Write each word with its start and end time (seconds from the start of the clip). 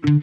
Welcome 0.00 0.14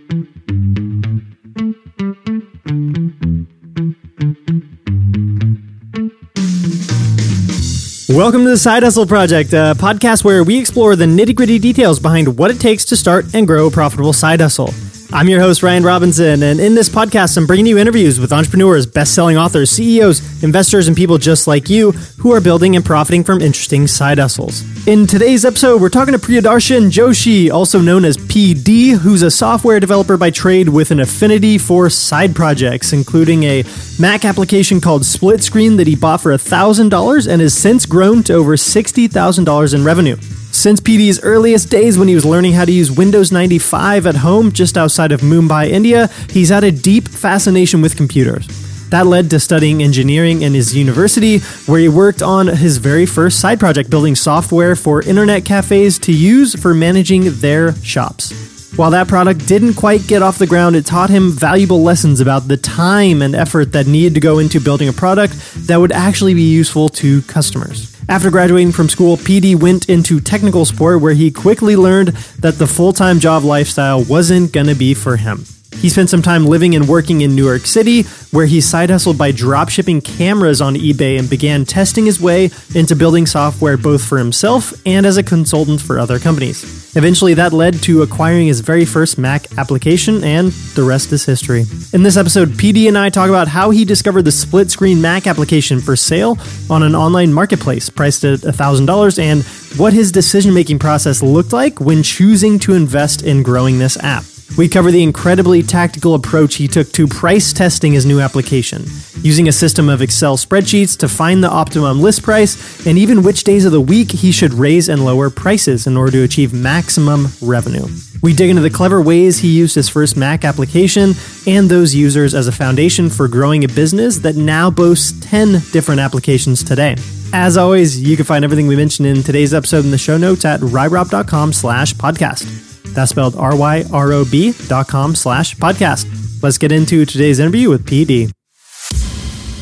to 8.46 8.50
the 8.50 8.58
Side 8.58 8.82
Hustle 8.82 9.06
Project, 9.06 9.54
a 9.54 9.76
podcast 9.78 10.24
where 10.24 10.44
we 10.44 10.58
explore 10.58 10.96
the 10.96 11.06
nitty 11.06 11.36
gritty 11.36 11.60
details 11.60 12.00
behind 12.00 12.40
what 12.40 12.50
it 12.50 12.60
takes 12.60 12.86
to 12.86 12.96
start 12.96 13.36
and 13.36 13.46
grow 13.46 13.68
a 13.68 13.72
profitable 13.72 14.14
side 14.14 14.42
hustle. 14.42 14.74
I'm 15.14 15.30
your 15.30 15.40
host, 15.40 15.64
Ryan 15.64 15.84
Robinson, 15.84 16.44
and 16.44 16.60
in 16.60 16.76
this 16.76 16.90
podcast, 16.90 17.38
I'm 17.38 17.48
bringing 17.48 17.66
you 17.66 17.78
interviews 17.78 18.20
with 18.20 18.34
entrepreneurs, 18.34 18.86
best 18.86 19.16
selling 19.16 19.38
authors, 19.38 19.70
CEOs, 19.70 20.44
investors, 20.44 20.90
and 20.90 20.98
people 20.98 21.18
just 21.18 21.48
like 21.48 21.70
you 21.70 21.94
who 22.20 22.34
are 22.34 22.42
building 22.42 22.76
and 22.76 22.84
profiting 22.84 23.24
from 23.24 23.40
interesting 23.40 23.88
side 23.88 24.18
hustles. 24.18 24.66
In 24.86 25.08
today's 25.08 25.46
episode, 25.46 25.82
we're 25.82 25.88
talking 25.88 26.12
to 26.12 26.20
Priyadarshan 26.20 26.92
Joshi, 26.92 27.50
also 27.50 27.80
known 27.80 28.04
as 28.04 28.18
PD, 28.18 28.98
who's 28.98 29.22
a 29.22 29.32
software 29.32 29.80
developer 29.80 30.18
by 30.18 30.30
trade 30.30 30.68
with 30.68 30.92
an 30.92 31.00
affinity 31.00 31.58
for 31.58 31.90
side 31.90 32.36
projects, 32.36 32.92
including 32.92 33.44
a 33.44 33.64
Mac 33.98 34.26
application 34.26 34.82
called 34.82 35.06
Split 35.06 35.42
Screen 35.42 35.78
that 35.78 35.88
he 35.88 35.96
bought 35.96 36.20
for 36.20 36.34
$1,000 36.34 37.32
and 37.32 37.42
has 37.42 37.54
since 37.54 37.86
grown 37.86 38.24
to 38.24 38.34
over 38.34 38.58
$60,000 38.58 39.74
in 39.74 39.84
revenue. 39.86 40.18
Since 40.58 40.80
PD's 40.80 41.20
earliest 41.22 41.70
days 41.70 42.00
when 42.00 42.08
he 42.08 42.16
was 42.16 42.26
learning 42.26 42.54
how 42.54 42.66
to 42.66 42.72
use 42.72 42.90
Windows 42.92 43.32
95 43.32 44.08
at 44.08 44.16
home 44.16 44.52
just 44.52 44.76
outside 44.76 45.12
of 45.12 45.22
Mumbai, 45.22 45.70
India, 45.70 46.08
he's 46.32 46.50
had 46.50 46.64
a 46.64 46.72
deep 46.72 47.08
fascination 47.08 47.80
with 47.80 47.96
computers. 47.96 48.48
That 48.90 49.06
led 49.06 49.30
to 49.30 49.40
studying 49.40 49.84
engineering 49.84 50.42
in 50.42 50.56
his 50.56 50.76
university, 50.76 51.42
where 51.68 51.80
he 51.80 51.88
worked 51.88 52.24
on 52.24 52.48
his 52.48 52.80
very 52.80 53.06
first 53.06 53.40
side 53.40 53.60
project 53.60 53.92
building 53.92 54.16
software 54.16 54.76
for 54.76 55.04
internet 55.04 55.46
cafes 55.46 56.00
to 56.00 56.12
use 56.12 56.60
for 56.60 56.74
managing 56.74 57.26
their 57.40 57.76
shops. 57.84 58.74
While 58.76 58.90
that 58.92 59.08
product 59.08 59.48
didn't 59.48 59.76
quite 59.76 60.08
get 60.08 60.24
off 60.24 60.40
the 60.40 60.48
ground, 60.48 60.76
it 60.76 60.88
taught 60.88 61.12
him 61.12 61.30
valuable 61.30 61.84
lessons 61.84 62.20
about 62.20 62.48
the 62.48 62.58
time 62.58 63.22
and 63.22 63.36
effort 63.36 63.74
that 63.74 63.86
needed 63.86 64.16
to 64.16 64.20
go 64.20 64.40
into 64.40 64.60
building 64.60 64.90
a 64.90 64.94
product 64.94 65.36
that 65.68 65.78
would 65.78 65.92
actually 65.92 66.34
be 66.34 66.50
useful 66.50 66.90
to 66.90 67.22
customers. 67.22 67.97
After 68.10 68.32
graduating 68.32 68.72
from 68.72 68.88
school, 68.88 69.18
PD 69.18 69.54
went 69.54 69.90
into 69.90 70.22
technical 70.22 70.64
support 70.64 71.02
where 71.02 71.14
he 71.14 71.30
quickly 71.30 71.76
learned 71.76 72.10
that 72.40 72.58
the 72.58 72.66
full 72.66 72.94
time 72.94 73.20
job 73.20 73.44
lifestyle 73.44 74.02
wasn't 74.02 74.54
going 74.54 74.68
to 74.68 74.76
be 74.76 74.94
for 74.94 75.18
him. 75.18 75.44
He 75.82 75.90
spent 75.90 76.10
some 76.10 76.24
time 76.24 76.46
living 76.46 76.76
and 76.76 76.88
working 76.88 77.22
in 77.22 77.36
New 77.36 77.46
York 77.46 77.66
City, 77.68 78.02
where 78.32 78.48
he 78.48 78.62
side 78.62 78.90
hustled 78.90 79.18
by 79.18 79.32
dropshipping 79.32 80.04
cameras 80.04 80.60
on 80.60 80.76
eBay 80.76 81.20
and 81.20 81.30
began 81.30 81.66
testing 81.66 82.06
his 82.06 82.20
way 82.20 82.50
into 82.74 82.96
building 82.96 83.28
software 83.28 83.78
both 83.78 84.04
for 84.04 84.18
himself 84.18 84.74
and 84.88 85.06
as 85.06 85.18
a 85.18 85.24
consultant 85.24 85.80
for 85.80 86.00
other 86.00 86.18
companies. 86.18 86.96
Eventually, 86.96 87.36
that 87.36 87.54
led 87.54 87.76
to 87.84 88.02
acquiring 88.02 88.48
his 88.48 88.62
very 88.62 88.86
first 88.86 89.20
Mac 89.20 89.46
application, 89.60 90.24
and 90.24 90.52
the 90.74 90.84
rest 90.84 91.12
is 91.12 91.26
history. 91.26 91.64
In 91.94 92.02
this 92.02 92.18
episode, 92.18 92.50
PD 92.50 92.88
and 92.88 92.98
I 92.98 93.10
talk 93.10 93.30
about 93.30 93.48
how 93.48 93.70
he 93.70 93.86
discovered 93.86 94.24
the 94.24 94.32
split 94.32 94.72
screen 94.72 95.00
Mac 95.00 95.28
application 95.28 95.80
for 95.80 95.96
sale 95.96 96.40
on 96.72 96.82
an 96.82 96.96
online 96.96 97.32
marketplace 97.32 97.88
priced 97.90 98.24
at 98.24 98.40
$1,000 98.40 99.20
and 99.20 99.44
what 99.80 99.94
his 99.94 100.12
decision 100.12 100.56
making 100.56 100.80
process 100.80 101.22
looked 101.22 101.54
like 101.54 101.80
when 101.80 102.02
choosing 102.02 102.58
to 102.60 102.74
invest 102.74 103.22
in 103.22 103.44
growing 103.44 103.78
this 103.78 103.96
app. 104.04 104.24
We 104.56 104.68
cover 104.68 104.92
the 104.92 105.04
incredibly 105.04 105.62
tactical 105.62 106.16
approach 106.16 106.56
he 106.56 106.68
took 106.68 106.92
to 106.94 107.08
price 107.08 107.52
testing 107.54 107.94
his 107.94 108.06
new 108.06 108.20
application, 108.22 108.86
using 109.22 109.48
a 109.48 109.52
system 109.52 109.90
of 109.90 110.02
Excel 110.02 110.38
spreadsheets 110.38 110.98
to 111.00 111.10
find 111.10 111.44
the 111.44 111.50
optimum 111.50 112.02
list 112.02 112.24
price, 112.24 112.86
and 112.88 112.98
even 112.98 113.24
which 113.24 113.44
days 113.44 113.66
of 113.66 113.72
the 113.72 113.82
week 113.82 114.12
he 114.12 114.32
should 114.32 114.54
raise 114.54 114.90
and 114.90 115.04
lower 115.04 115.30
prices 115.30 115.86
in 115.86 115.98
order 115.98 116.12
to 116.12 116.24
achieve 116.24 116.54
maximum 116.54 117.28
revenue. 117.42 117.86
We 118.24 118.34
dig 118.34 118.50
into 118.50 118.62
the 118.62 118.70
clever 118.70 119.02
ways 119.02 119.40
he 119.40 119.50
used 119.50 119.76
his 119.76 119.90
first 119.90 120.18
Mac 120.18 120.44
application 120.44 121.14
and 121.46 121.70
those 121.70 121.94
users 121.94 122.34
as 122.34 122.48
a 122.48 122.52
foundation 122.52 123.10
for 123.10 123.28
growing 123.28 123.64
a 123.64 123.68
business 123.68 124.18
that 124.20 124.36
now 124.36 124.72
boasts 124.72 125.14
10 125.30 125.62
different 125.72 126.00
applications 126.00 126.64
today. 126.64 126.96
As 127.34 127.58
always, 127.58 128.02
you 128.02 128.16
can 128.16 128.26
find 128.26 128.44
everything 128.44 128.68
we 128.68 128.76
mentioned 128.76 129.08
in 129.08 129.22
today's 129.22 129.54
episode 129.54 129.86
in 129.86 129.92
the 129.92 129.98
show 129.98 130.18
notes 130.18 130.46
at 130.46 130.62
ryrob.com 130.62 131.54
slash 131.54 131.94
podcast. 131.94 132.67
That's 132.98 133.12
spelled 133.12 133.36
R-Y-R-O-B 133.36 134.54
dot 134.66 134.88
com 134.88 135.14
slash 135.14 135.56
podcast. 135.56 136.42
Let's 136.42 136.58
get 136.58 136.72
into 136.72 137.06
today's 137.06 137.38
interview 137.38 137.70
with 137.70 137.86
PD. 137.86 138.32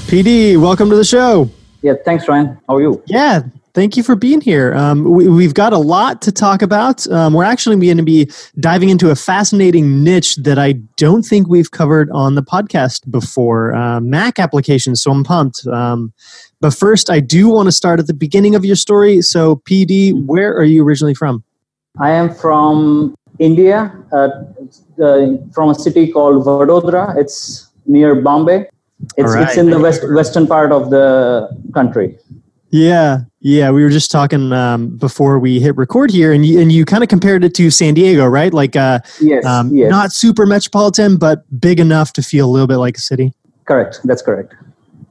PD, 0.07 0.55
welcome 0.55 0.89
to 0.89 0.95
the 0.95 1.03
show. 1.03 1.49
Yeah, 1.81 1.95
thanks, 2.05 2.29
Ryan. 2.29 2.57
How 2.69 2.77
are 2.77 2.81
you? 2.81 3.03
Yeah, 3.07 3.41
thank 3.73 3.97
you 3.97 4.03
for 4.03 4.15
being 4.15 4.39
here. 4.39 4.73
Um, 4.73 5.03
we, 5.03 5.43
have 5.43 5.53
got 5.53 5.73
a 5.73 5.77
lot 5.77 6.21
to 6.21 6.31
talk 6.31 6.61
about. 6.61 7.05
Um, 7.07 7.33
we're 7.33 7.43
actually 7.43 7.75
going 7.75 7.97
to 7.97 8.03
be 8.03 8.31
diving 8.61 8.87
into 8.87 9.09
a 9.09 9.15
fascinating 9.17 10.01
niche 10.01 10.37
that 10.37 10.57
I 10.57 10.75
don't 10.95 11.23
think 11.23 11.49
we've 11.49 11.71
covered 11.71 12.09
on 12.11 12.35
the 12.35 12.41
podcast 12.41 13.11
before 13.11 13.75
uh, 13.75 13.99
Mac 13.99 14.39
applications. 14.39 15.01
So 15.01 15.11
I'm 15.11 15.25
pumped. 15.25 15.67
Um, 15.67 16.13
but 16.61 16.73
first, 16.73 17.09
I 17.09 17.19
do 17.19 17.49
want 17.49 17.67
to 17.67 17.73
start 17.73 17.99
at 17.99 18.07
the 18.07 18.13
beginning 18.13 18.55
of 18.55 18.63
your 18.63 18.77
story. 18.77 19.21
So, 19.21 19.57
PD, 19.57 20.13
where 20.25 20.55
are 20.55 20.63
you 20.63 20.85
originally 20.85 21.15
from? 21.15 21.43
I 21.99 22.11
am 22.11 22.33
from 22.33 23.13
India, 23.39 23.93
uh, 24.11 24.29
uh, 25.01 25.37
from 25.53 25.69
a 25.69 25.75
city 25.75 26.11
called 26.11 26.45
Vadodara. 26.45 27.17
It's 27.17 27.69
near 27.85 28.15
Bombay. 28.15 28.69
It's, 29.17 29.33
right. 29.33 29.47
it's 29.47 29.57
in 29.57 29.69
the 29.69 29.79
west, 29.79 30.01
western 30.13 30.47
part 30.47 30.71
of 30.71 30.89
the 30.89 31.49
country. 31.73 32.17
Yeah, 32.71 33.19
yeah. 33.41 33.71
We 33.71 33.83
were 33.83 33.89
just 33.89 34.11
talking 34.11 34.51
um, 34.51 34.97
before 34.97 35.39
we 35.39 35.59
hit 35.59 35.77
record 35.77 36.11
here, 36.11 36.33
and 36.33 36.45
you, 36.45 36.59
and 36.59 36.71
you 36.71 36.83
kind 36.83 37.03
of 37.03 37.09
compared 37.09 37.43
it 37.43 37.53
to 37.55 37.69
San 37.69 37.93
Diego, 37.93 38.25
right? 38.25 38.53
Like, 38.53 38.75
uh, 38.75 38.99
yes, 39.21 39.45
um, 39.45 39.73
yes, 39.73 39.89
not 39.89 40.11
super 40.11 40.45
metropolitan, 40.45 41.17
but 41.17 41.43
big 41.59 41.79
enough 41.79 42.13
to 42.13 42.21
feel 42.21 42.47
a 42.47 42.51
little 42.51 42.67
bit 42.67 42.77
like 42.77 42.97
a 42.97 43.01
city. 43.01 43.33
Correct. 43.65 43.99
That's 44.03 44.21
correct. 44.21 44.55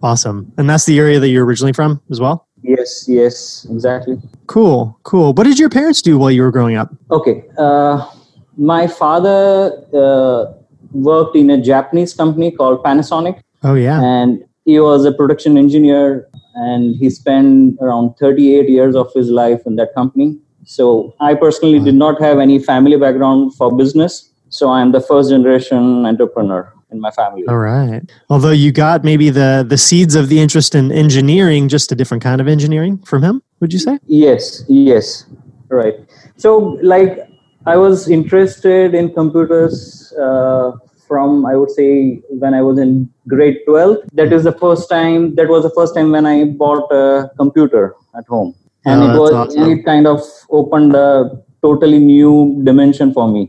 Awesome. 0.03 0.53
And 0.59 0.69
that's 0.69 0.85
the 0.85 0.99
area 0.99 1.19
that 1.19 1.29
you're 1.29 1.45
originally 1.45 1.73
from 1.73 2.03
as 2.11 2.21
well? 2.21 2.47
Yes, 2.65 3.05
yes, 3.07 3.67
exactly. 3.71 4.19
Cool, 4.47 4.99
cool. 5.03 5.35
What 5.35 5.45
did 5.45 5.59
your 5.59 5.69
parents 5.69 6.01
do 6.01 6.17
while 6.17 6.31
you 6.31 6.41
were 6.41 6.51
growing 6.51 6.77
up? 6.77 6.91
Okay. 7.11 7.45
Uh, 7.59 8.11
my 8.57 8.87
father 8.87 9.85
uh, 9.93 10.55
worked 10.93 11.37
in 11.37 11.51
a 11.51 11.61
Japanese 11.61 12.15
company 12.15 12.51
called 12.51 12.83
Panasonic. 12.83 13.43
Oh, 13.63 13.75
yeah. 13.75 14.01
And 14.03 14.43
he 14.65 14.81
was 14.81 15.05
a 15.05 15.13
production 15.13 15.59
engineer 15.59 16.27
and 16.55 16.97
he 16.97 17.11
spent 17.11 17.77
around 17.83 18.15
38 18.15 18.67
years 18.71 18.97
of 18.97 19.13
his 19.13 19.29
life 19.29 19.61
in 19.67 19.77
that 19.77 19.95
company. 19.95 20.39
So 20.65 21.15
I 21.21 21.35
personally 21.35 21.81
wow. 21.81 21.85
did 21.85 21.97
not 21.97 22.19
have 22.23 22.39
any 22.39 22.59
family 22.59 22.97
background 22.97 23.55
for 23.57 23.77
business. 23.77 24.31
So 24.49 24.71
I 24.71 24.81
am 24.81 24.93
the 24.93 25.03
first 25.03 25.29
generation 25.29 26.07
entrepreneur 26.07 26.73
in 26.95 27.01
my 27.01 27.11
family. 27.11 27.45
All 27.49 27.59
right. 27.59 28.03
Although 28.31 28.51
you 28.51 28.73
got 28.73 29.05
maybe 29.05 29.31
the 29.31 29.65
the 29.69 29.79
seeds 29.79 30.15
of 30.15 30.29
the 30.29 30.39
interest 30.39 30.75
in 30.75 30.91
engineering, 30.93 31.69
just 31.69 31.93
a 31.93 31.95
different 31.95 32.23
kind 32.23 32.41
of 32.41 32.49
engineering 32.49 32.99
from 32.99 33.23
him, 33.23 33.43
would 33.61 33.73
you 33.73 33.79
say? 33.79 33.99
Yes. 34.07 34.65
Yes. 34.69 35.27
Right. 35.69 35.95
So 36.37 36.79
like 36.83 37.29
I 37.67 37.77
was 37.77 38.09
interested 38.09 38.95
in 38.95 39.13
computers 39.13 40.13
uh, 40.21 40.73
from 41.07 41.47
I 41.47 41.57
would 41.57 41.71
say 41.71 42.21
when 42.29 42.55
I 42.55 42.63
was 42.63 42.79
in 42.79 43.11
grade 43.29 43.59
12. 43.67 43.99
That 44.13 44.33
is 44.33 44.45
the 44.45 44.53
first 44.53 44.89
time. 44.89 45.35
That 45.35 45.49
was 45.49 45.63
the 45.63 45.71
first 45.71 45.95
time 45.95 46.11
when 46.11 46.27
I 46.27 46.45
bought 46.45 46.91
a 46.93 47.31
computer 47.37 47.95
at 48.17 48.27
home, 48.27 48.55
and 48.85 49.03
oh, 49.03 49.11
it 49.11 49.19
was 49.19 49.33
awesome. 49.33 49.71
it 49.71 49.85
kind 49.85 50.07
of 50.07 50.21
opened 50.51 50.95
a 50.95 51.43
totally 51.63 51.99
new 51.99 52.61
dimension 52.63 53.13
for 53.13 53.29
me. 53.29 53.49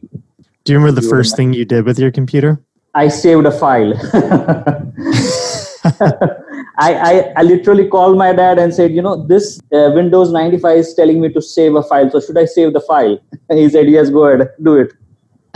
Do 0.63 0.73
you 0.73 0.79
remember 0.79 1.00
the 1.00 1.07
first 1.07 1.35
thing 1.35 1.53
you 1.53 1.66
did 1.66 1.85
with 1.85 2.00
your 2.00 2.12
computer? 2.12 2.59
I 2.95 3.09
saved 3.09 3.45
a 3.45 3.51
file. 3.51 3.94
I, 6.78 6.94
I, 6.94 7.33
I, 7.38 7.44
literally 7.44 7.88
called 7.88 8.17
my 8.17 8.33
dad 8.33 8.57
and 8.57 8.73
said, 8.73 8.91
you 8.91 9.01
know, 9.01 9.25
this 9.28 9.59
uh, 9.73 9.91
Windows 9.94 10.31
95 10.31 10.78
is 10.78 10.94
telling 10.94 11.22
me 11.22 11.29
to 11.33 11.41
save 11.41 11.75
a 11.75 11.83
file. 11.83 12.09
So 12.09 12.19
should 12.19 12.38
I 12.38 12.45
save 12.45 12.73
the 12.73 12.81
file? 12.81 13.19
he 13.51 13.69
said, 13.69 13.88
yes, 13.89 14.09
go 14.09 14.25
ahead, 14.25 14.50
do 14.63 14.75
it. 14.78 14.94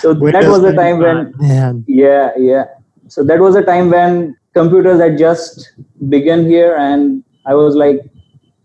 so 0.00 0.14
Windows 0.14 0.32
that 0.32 0.48
was 0.48 0.64
a 0.64 0.74
time 0.74 0.98
when, 0.98 1.32
man. 1.38 1.84
yeah, 1.88 2.30
yeah. 2.36 2.64
So 3.08 3.24
that 3.24 3.40
was 3.40 3.56
a 3.56 3.62
time 3.62 3.90
when 3.90 4.36
computers 4.52 5.00
had 5.00 5.18
just 5.18 5.72
begun 6.08 6.44
here, 6.46 6.76
and 6.76 7.24
I 7.46 7.54
was 7.54 7.74
like 7.74 8.00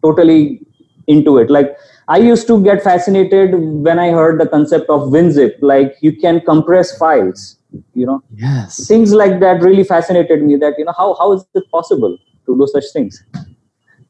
totally 0.03 0.61
into 1.07 1.37
it. 1.37 1.49
Like 1.49 1.75
I 2.07 2.17
used 2.17 2.47
to 2.47 2.63
get 2.63 2.83
fascinated 2.83 3.55
when 3.55 3.99
I 3.99 4.11
heard 4.11 4.39
the 4.39 4.47
concept 4.47 4.89
of 4.89 5.09
WinZip, 5.09 5.55
like 5.61 5.95
you 6.01 6.15
can 6.15 6.41
compress 6.41 6.97
files, 6.97 7.57
you 7.93 8.05
know. 8.05 8.21
Yes. 8.35 8.87
Things 8.87 9.13
like 9.13 9.39
that 9.39 9.61
really 9.61 9.83
fascinated 9.83 10.43
me 10.43 10.57
that, 10.57 10.75
you 10.77 10.85
know, 10.85 10.93
how, 10.97 11.15
how 11.15 11.31
is 11.31 11.45
it 11.53 11.63
possible 11.71 12.17
to 12.45 12.57
do 12.57 12.67
such 12.67 12.85
things? 12.91 13.23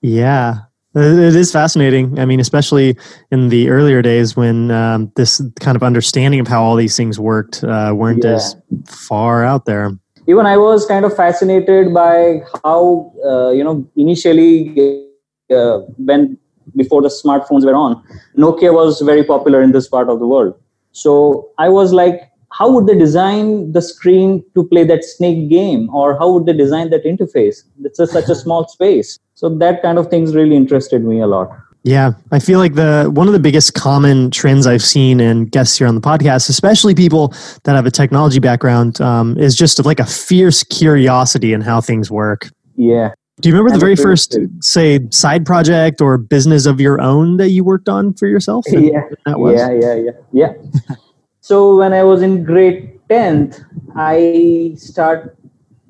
Yeah. 0.01 0.55
It 0.95 1.35
is 1.35 1.51
fascinating. 1.51 2.19
I 2.19 2.25
mean, 2.25 2.39
especially 2.39 2.95
in 3.31 3.49
the 3.49 3.69
earlier 3.69 4.03
days 4.03 4.35
when 4.35 4.69
um, 4.69 5.11
this 5.15 5.41
kind 5.59 5.75
of 5.75 5.81
understanding 5.81 6.39
of 6.39 6.47
how 6.47 6.63
all 6.63 6.75
these 6.75 6.95
things 6.95 7.19
worked 7.19 7.63
uh, 7.63 7.93
weren't 7.95 8.23
yeah. 8.23 8.33
as 8.35 8.55
far 8.85 9.43
out 9.43 9.65
there. 9.65 9.91
Even 10.27 10.45
I 10.45 10.57
was 10.57 10.85
kind 10.85 11.03
of 11.03 11.15
fascinated 11.15 11.93
by 11.93 12.43
how, 12.63 13.11
uh, 13.25 13.49
you 13.49 13.63
know, 13.63 13.89
initially 13.95 15.09
uh, 15.51 15.79
when 15.97 16.37
before 16.75 17.01
the 17.01 17.09
smartphones 17.09 17.65
were 17.65 17.75
on, 17.75 18.03
Nokia 18.37 18.73
was 18.73 19.01
very 19.01 19.23
popular 19.23 19.61
in 19.61 19.71
this 19.71 19.87
part 19.87 20.09
of 20.09 20.19
the 20.19 20.27
world. 20.27 20.59
So 20.91 21.49
I 21.57 21.69
was 21.69 21.93
like, 21.93 22.29
how 22.51 22.71
would 22.71 22.85
they 22.85 22.97
design 22.97 23.71
the 23.71 23.81
screen 23.81 24.43
to 24.53 24.63
play 24.63 24.83
that 24.83 25.03
snake 25.03 25.49
game 25.49 25.89
or 25.89 26.17
how 26.19 26.31
would 26.31 26.45
they 26.45 26.53
design 26.53 26.91
that 26.91 27.03
interface 27.03 27.63
it's 27.83 27.97
a, 27.99 28.05
such 28.05 28.29
a 28.29 28.35
small 28.43 28.67
space 28.67 29.17
so 29.33 29.49
that 29.49 29.81
kind 29.81 29.97
of 29.97 30.07
things 30.07 30.35
really 30.35 30.55
interested 30.55 31.03
me 31.03 31.19
a 31.19 31.25
lot 31.25 31.49
yeah, 31.85 32.13
I 32.31 32.39
feel 32.39 32.59
like 32.59 32.75
the 32.75 33.11
one 33.13 33.27
of 33.27 33.33
the 33.33 33.39
biggest 33.39 33.73
common 33.73 34.31
trends 34.31 34.65
I've 34.65 34.81
seen 34.81 35.19
in 35.19 35.47
guests 35.47 35.77
here 35.77 35.85
on 35.85 35.95
the 35.95 36.01
podcast, 36.01 36.47
especially 36.47 36.95
people 36.95 37.33
that 37.65 37.75
have 37.75 37.85
a 37.85 37.91
technology 37.91 38.39
background, 38.39 39.01
um, 39.01 39.37
is 39.37 39.53
just 39.53 39.83
like 39.83 39.99
a 39.99 40.05
fierce 40.05 40.63
curiosity 40.63 41.51
in 41.51 41.59
how 41.59 41.81
things 41.81 42.09
work. 42.09 42.49
Yeah. 42.77 43.11
Do 43.41 43.49
you 43.49 43.55
remember 43.55 43.73
the 43.73 43.79
very 43.79 43.95
first, 43.95 44.37
say, 44.61 44.99
side 45.09 45.45
project 45.45 46.01
or 46.01 46.17
business 46.17 46.67
of 46.67 46.79
your 46.79 47.01
own 47.01 47.37
that 47.37 47.49
you 47.49 47.63
worked 47.63 47.89
on 47.89 48.13
for 48.13 48.27
yourself? 48.27 48.65
Yeah. 48.69 49.01
Yeah, 49.25 49.71
yeah, 49.71 49.95
yeah, 49.95 50.11
yeah. 50.31 50.53
so 51.41 51.75
when 51.77 51.93
I 51.93 52.03
was 52.03 52.21
in 52.21 52.43
grade 52.43 52.99
tenth, 53.09 53.59
I 53.95 54.73
start. 54.77 55.35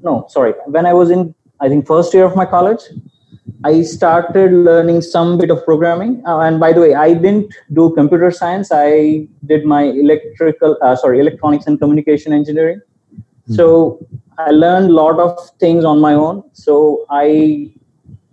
No, 0.01 0.25
sorry. 0.30 0.54
When 0.68 0.86
I 0.86 0.94
was 0.94 1.10
in, 1.10 1.36
I 1.60 1.68
think 1.68 1.86
first 1.86 2.13
year 2.13 2.24
of 2.24 2.36
my 2.36 2.45
college, 2.45 2.81
I 3.66 3.81
started 3.84 4.51
learning 4.51 5.01
some 5.01 5.38
bit 5.38 5.51
of 5.51 5.63
programming. 5.66 6.24
Uh, 6.25 6.39
and 6.39 6.60
by 6.60 6.72
the 6.72 6.80
way, 6.80 6.96
I 6.96 7.13
didn't 7.13 7.54
do 7.74 7.94
computer 7.94 8.31
science. 8.31 8.69
I 8.72 9.28
did 9.46 9.66
my 9.66 9.84
electrical, 9.84 10.78
uh, 10.81 10.96
sorry, 10.96 11.19
electronics 11.19 11.68
and 11.68 11.80
communication 11.80 12.31
engineering. 12.31 12.81
Mm-hmm. 13.18 13.56
So 13.56 14.06
I 14.38 14.51
learned 14.51 14.89
a 14.89 14.94
lot 14.94 15.19
of 15.19 15.38
things 15.59 15.85
on 15.85 16.00
my 16.00 16.13
own. 16.13 16.44
So 16.53 17.06
I 17.09 17.71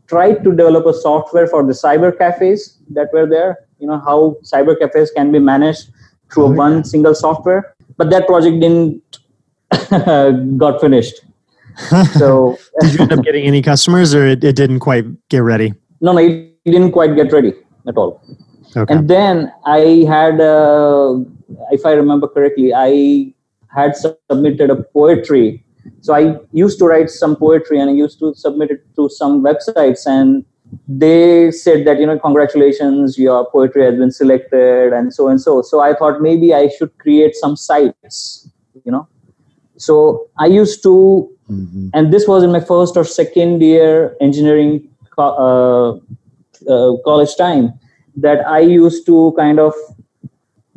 tried 0.07 0.43
to 0.45 0.51
develop 0.51 0.87
a 0.87 0.95
software 0.95 1.47
for 1.47 1.65
the 1.65 1.73
cyber 1.73 2.17
cafes 2.17 2.79
that 2.91 3.09
were 3.13 3.27
there. 3.27 3.59
You 3.79 3.87
know 3.87 3.99
how 3.99 4.37
cyber 4.43 4.79
cafes 4.79 5.11
can 5.11 5.33
be 5.33 5.39
managed 5.39 5.91
through 6.33 6.47
oh, 6.47 6.53
one 6.53 6.77
yeah. 6.77 6.83
single 6.83 7.15
software. 7.15 7.75
But 7.97 8.11
that 8.11 8.27
project 8.27 8.61
didn't 8.61 9.03
got 10.59 10.81
finished 10.81 11.25
so 12.19 12.59
did 12.81 12.95
you 12.95 13.01
end 13.01 13.13
up 13.13 13.25
getting 13.25 13.45
any 13.47 13.63
customers 13.63 14.15
or 14.15 14.27
it, 14.27 14.43
it 14.45 14.57
didn't 14.57 14.81
quite 14.81 15.05
get 15.29 15.43
ready 15.43 15.73
no 16.01 16.13
no 16.13 16.19
it 16.19 16.53
didn't 16.65 16.93
quite 16.93 17.15
get 17.17 17.33
ready 17.33 17.53
at 17.87 17.97
all 17.97 18.23
okay. 18.77 18.93
and 18.93 19.09
then 19.09 19.53
i 19.67 20.05
had 20.09 20.41
uh, 20.41 21.17
if 21.71 21.85
i 21.87 21.93
remember 21.93 22.29
correctly 22.29 22.73
i 22.75 23.33
had 23.75 23.95
submitted 23.97 24.71
a 24.71 24.77
poetry 24.77 25.65
so 26.01 26.15
i 26.15 26.37
used 26.53 26.79
to 26.79 26.87
write 26.87 27.11
some 27.11 27.37
poetry 27.37 27.81
and 27.81 27.91
i 27.91 27.93
used 27.93 28.19
to 28.19 28.35
submit 28.35 28.71
it 28.71 28.85
to 28.95 29.09
some 29.09 29.43
websites 29.43 30.07
and 30.07 30.45
they 30.87 31.51
said 31.51 31.87
that 31.87 31.99
you 31.99 32.07
know 32.07 32.19
congratulations 32.19 33.19
your 33.19 33.51
poetry 33.51 33.85
has 33.85 33.97
been 33.97 34.11
selected 34.11 34.93
and 34.93 35.13
so 35.13 35.29
and 35.29 35.41
so 35.41 35.63
so 35.63 35.81
i 35.81 35.93
thought 35.95 36.21
maybe 36.21 36.55
i 36.55 36.69
should 36.69 36.97
create 36.99 37.35
some 37.35 37.57
sites 37.57 38.49
you 38.85 38.93
know 38.93 39.07
so 39.77 40.29
i 40.39 40.47
used 40.47 40.83
to 40.83 41.29
Mm-hmm. 41.51 41.89
And 41.95 42.13
this 42.13 42.29
was 42.29 42.45
in 42.45 42.53
my 42.53 42.61
first 42.61 42.97
or 42.97 43.05
second 43.05 43.61
year 43.61 44.17
engineering 44.21 44.89
uh, 45.19 45.91
uh, 45.91 45.97
college 47.05 47.37
time 47.37 47.73
that 48.17 48.47
I 48.47 48.61
used 48.61 49.05
to 49.07 49.35
kind 49.37 49.59
of 49.59 49.75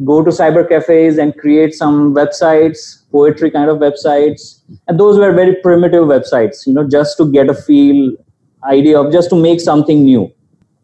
go 0.04 0.24
to 0.24 0.32
cyber 0.32 0.68
cafes 0.68 1.18
and 1.18 1.36
create 1.38 1.74
some 1.74 2.14
websites, 2.16 3.04
poetry 3.12 3.52
kind 3.52 3.70
of 3.70 3.78
websites. 3.78 4.62
And 4.88 5.00
those 5.00 5.18
were 5.18 5.32
very 5.34 5.56
primitive 5.62 6.04
websites, 6.06 6.66
you 6.66 6.74
know, 6.74 6.88
just 6.88 7.18
to 7.18 7.32
get 7.32 7.50
a 7.50 7.54
feel, 7.54 8.14
idea 8.64 9.00
of 9.00 9.12
just 9.12 9.30
to 9.30 9.36
make 9.36 9.62
something 9.62 10.04
new. 10.04 10.32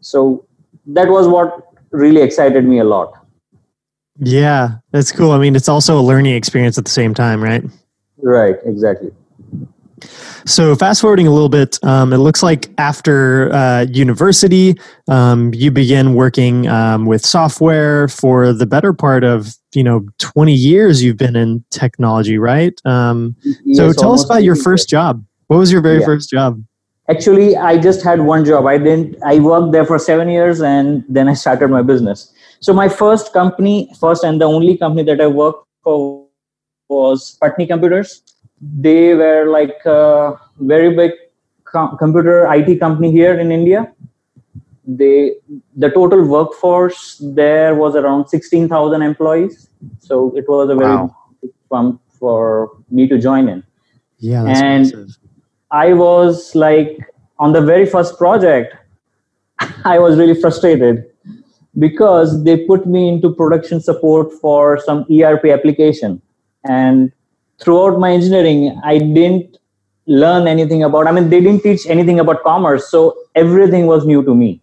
So 0.00 0.46
that 0.86 1.08
was 1.08 1.26
what 1.26 1.72
really 1.90 2.22
excited 2.22 2.64
me 2.64 2.78
a 2.78 2.84
lot. 2.84 3.12
Yeah, 4.18 4.76
that's 4.90 5.12
cool. 5.12 5.32
I 5.32 5.38
mean, 5.38 5.56
it's 5.56 5.68
also 5.68 5.98
a 5.98 6.02
learning 6.02 6.34
experience 6.34 6.76
at 6.78 6.84
the 6.84 6.90
same 6.90 7.14
time, 7.14 7.42
right? 7.42 7.64
Right, 8.18 8.56
exactly. 8.64 9.10
So, 10.46 10.74
fast 10.74 11.00
forwarding 11.00 11.26
a 11.26 11.30
little 11.30 11.48
bit, 11.48 11.78
um, 11.84 12.12
it 12.12 12.18
looks 12.18 12.42
like 12.42 12.70
after 12.78 13.52
uh, 13.52 13.86
university, 13.90 14.74
um, 15.08 15.52
you 15.54 15.70
begin 15.70 16.14
working 16.14 16.66
um, 16.68 17.06
with 17.06 17.24
software 17.24 18.08
for 18.08 18.52
the 18.52 18.66
better 18.66 18.92
part 18.92 19.24
of 19.24 19.54
you 19.74 19.84
know 19.84 20.06
20 20.18 20.52
years. 20.52 21.02
You've 21.02 21.16
been 21.16 21.36
in 21.36 21.64
technology, 21.70 22.38
right? 22.38 22.78
Um, 22.84 23.36
yes, 23.64 23.76
so, 23.76 23.92
tell 23.92 24.12
us 24.12 24.24
about 24.24 24.42
your 24.42 24.56
first 24.56 24.88
job. 24.88 25.24
What 25.48 25.58
was 25.58 25.72
your 25.72 25.82
very 25.82 26.00
yeah. 26.00 26.06
first 26.06 26.30
job? 26.30 26.62
Actually, 27.08 27.56
I 27.56 27.76
just 27.76 28.02
had 28.02 28.20
one 28.20 28.44
job. 28.44 28.66
I 28.66 28.78
didn't. 28.78 29.16
I 29.24 29.40
worked 29.40 29.72
there 29.72 29.84
for 29.84 29.98
seven 29.98 30.28
years, 30.28 30.60
and 30.60 31.04
then 31.08 31.28
I 31.28 31.34
started 31.34 31.68
my 31.68 31.82
business. 31.82 32.32
So, 32.60 32.72
my 32.72 32.88
first 32.88 33.32
company, 33.32 33.90
first 33.98 34.24
and 34.24 34.40
the 34.40 34.46
only 34.46 34.76
company 34.76 35.02
that 35.04 35.20
I 35.20 35.26
worked 35.26 35.66
for 35.82 36.26
was 36.88 37.38
Patni 37.42 37.68
Computers 37.68 38.22
they 38.60 39.14
were 39.14 39.46
like 39.46 39.84
a 39.86 40.38
very 40.58 40.94
big 40.94 41.12
com- 41.64 41.96
computer 41.96 42.52
IT 42.52 42.78
company 42.78 43.10
here 43.10 43.38
in 43.38 43.50
India. 43.50 43.92
They 44.86 45.36
the 45.76 45.90
total 45.90 46.26
workforce 46.26 47.20
there 47.22 47.74
was 47.74 47.94
around 47.94 48.28
sixteen 48.28 48.68
thousand 48.68 49.02
employees, 49.02 49.68
so 49.98 50.36
it 50.36 50.48
was 50.48 50.68
a 50.68 50.74
very 50.74 50.96
wow. 50.96 51.16
big 51.40 51.50
pump 51.70 52.00
for 52.18 52.70
me 52.90 53.06
to 53.08 53.18
join 53.18 53.48
in. 53.48 53.62
Yeah, 54.18 54.44
and 54.44 54.84
massive. 54.84 55.16
I 55.70 55.92
was 55.92 56.54
like 56.54 56.98
on 57.38 57.52
the 57.52 57.60
very 57.60 57.86
first 57.86 58.18
project, 58.18 58.74
I 59.84 59.98
was 59.98 60.18
really 60.18 60.38
frustrated 60.38 61.04
because 61.78 62.42
they 62.44 62.64
put 62.66 62.86
me 62.86 63.08
into 63.08 63.32
production 63.32 63.80
support 63.80 64.32
for 64.32 64.78
some 64.80 65.06
ERP 65.10 65.46
application 65.46 66.20
and 66.64 67.12
throughout 67.62 67.98
my 67.98 68.10
engineering 68.18 68.80
i 68.84 68.98
didn't 68.98 69.58
learn 70.06 70.48
anything 70.48 70.82
about 70.82 71.06
i 71.06 71.12
mean 71.12 71.28
they 71.30 71.40
didn't 71.40 71.62
teach 71.62 71.86
anything 71.86 72.20
about 72.20 72.42
commerce 72.42 72.90
so 72.90 73.16
everything 73.34 73.86
was 73.86 74.04
new 74.04 74.24
to 74.24 74.34
me. 74.34 74.60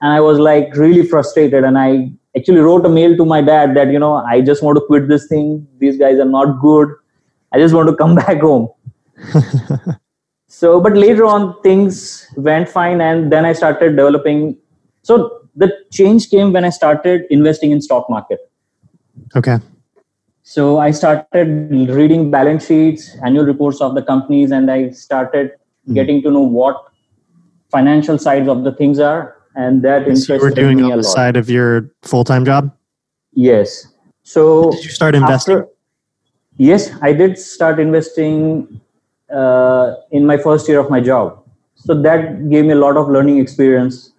And 0.00 0.12
i 0.12 0.20
was 0.20 0.38
like 0.38 0.74
really 0.74 1.06
frustrated 1.06 1.64
and 1.64 1.78
i 1.78 2.10
actually 2.36 2.60
wrote 2.60 2.84
a 2.84 2.88
mail 2.88 3.16
to 3.16 3.24
my 3.24 3.40
dad 3.40 3.74
that 3.76 3.92
you 3.92 3.98
know 3.98 4.14
i 4.14 4.40
just 4.40 4.62
want 4.62 4.76
to 4.76 4.84
quit 4.86 5.08
this 5.08 5.28
thing. 5.28 5.66
These 5.78 5.98
guys 5.98 6.18
are 6.18 6.30
not 6.36 6.60
good. 6.60 6.88
I 7.52 7.58
just 7.58 7.74
want 7.74 7.88
to 7.88 7.96
come 7.96 8.14
back 8.22 8.40
home. 8.40 8.68
So 10.54 10.80
but 10.80 10.96
later 10.96 11.24
on 11.26 11.60
things 11.62 12.28
went 12.36 12.68
fine 12.68 13.00
and 13.00 13.32
then 13.32 13.44
i 13.44 13.52
started 13.52 13.96
developing. 13.96 14.56
So 15.02 15.40
the 15.56 15.70
change 15.90 16.30
came 16.30 16.52
when 16.52 16.64
i 16.64 16.70
started 16.70 17.24
investing 17.28 17.72
in 17.72 17.82
stock 17.82 18.08
market. 18.08 18.38
Okay 19.34 19.58
so 20.46 20.78
I 20.78 20.90
started 20.90 21.70
reading 21.88 22.30
balance 22.30 22.66
sheets, 22.66 23.16
annual 23.24 23.46
reports 23.46 23.80
of 23.80 23.94
the 23.94 24.02
companies, 24.02 24.50
and 24.50 24.70
I 24.70 24.90
started 24.90 25.52
mm. 25.88 25.94
getting 25.94 26.20
to 26.22 26.30
know 26.30 26.42
what 26.42 26.84
financial 27.70 28.18
sides 28.18 28.46
of 28.46 28.62
the 28.62 28.72
things 28.72 28.98
are, 28.98 29.38
and 29.56 29.80
that 29.82 30.06
interested 30.06 30.34
you 30.34 30.40
were 30.42 30.50
doing 30.50 30.82
on 30.82 30.90
the 30.90 30.96
lot. 30.96 31.04
side 31.06 31.36
of 31.38 31.48
your 31.48 31.90
full 32.02 32.24
time 32.24 32.44
job. 32.44 32.70
Yes. 33.32 33.86
So 34.22 34.70
did 34.72 34.84
you 34.84 34.90
start 34.90 35.14
investing? 35.14 35.56
After, 35.56 35.68
yes, 36.58 36.90
I 37.00 37.14
did 37.14 37.38
start 37.38 37.80
investing 37.80 38.82
uh, 39.34 39.94
in 40.10 40.26
my 40.26 40.36
first 40.36 40.68
year 40.68 40.78
of 40.78 40.90
my 40.90 41.00
job. 41.00 41.42
So 41.74 41.98
that 42.02 42.50
gave 42.50 42.66
me 42.66 42.72
a 42.72 42.80
lot 42.86 42.98
of 42.98 43.08
learning 43.08 43.38
experience 43.38 44.12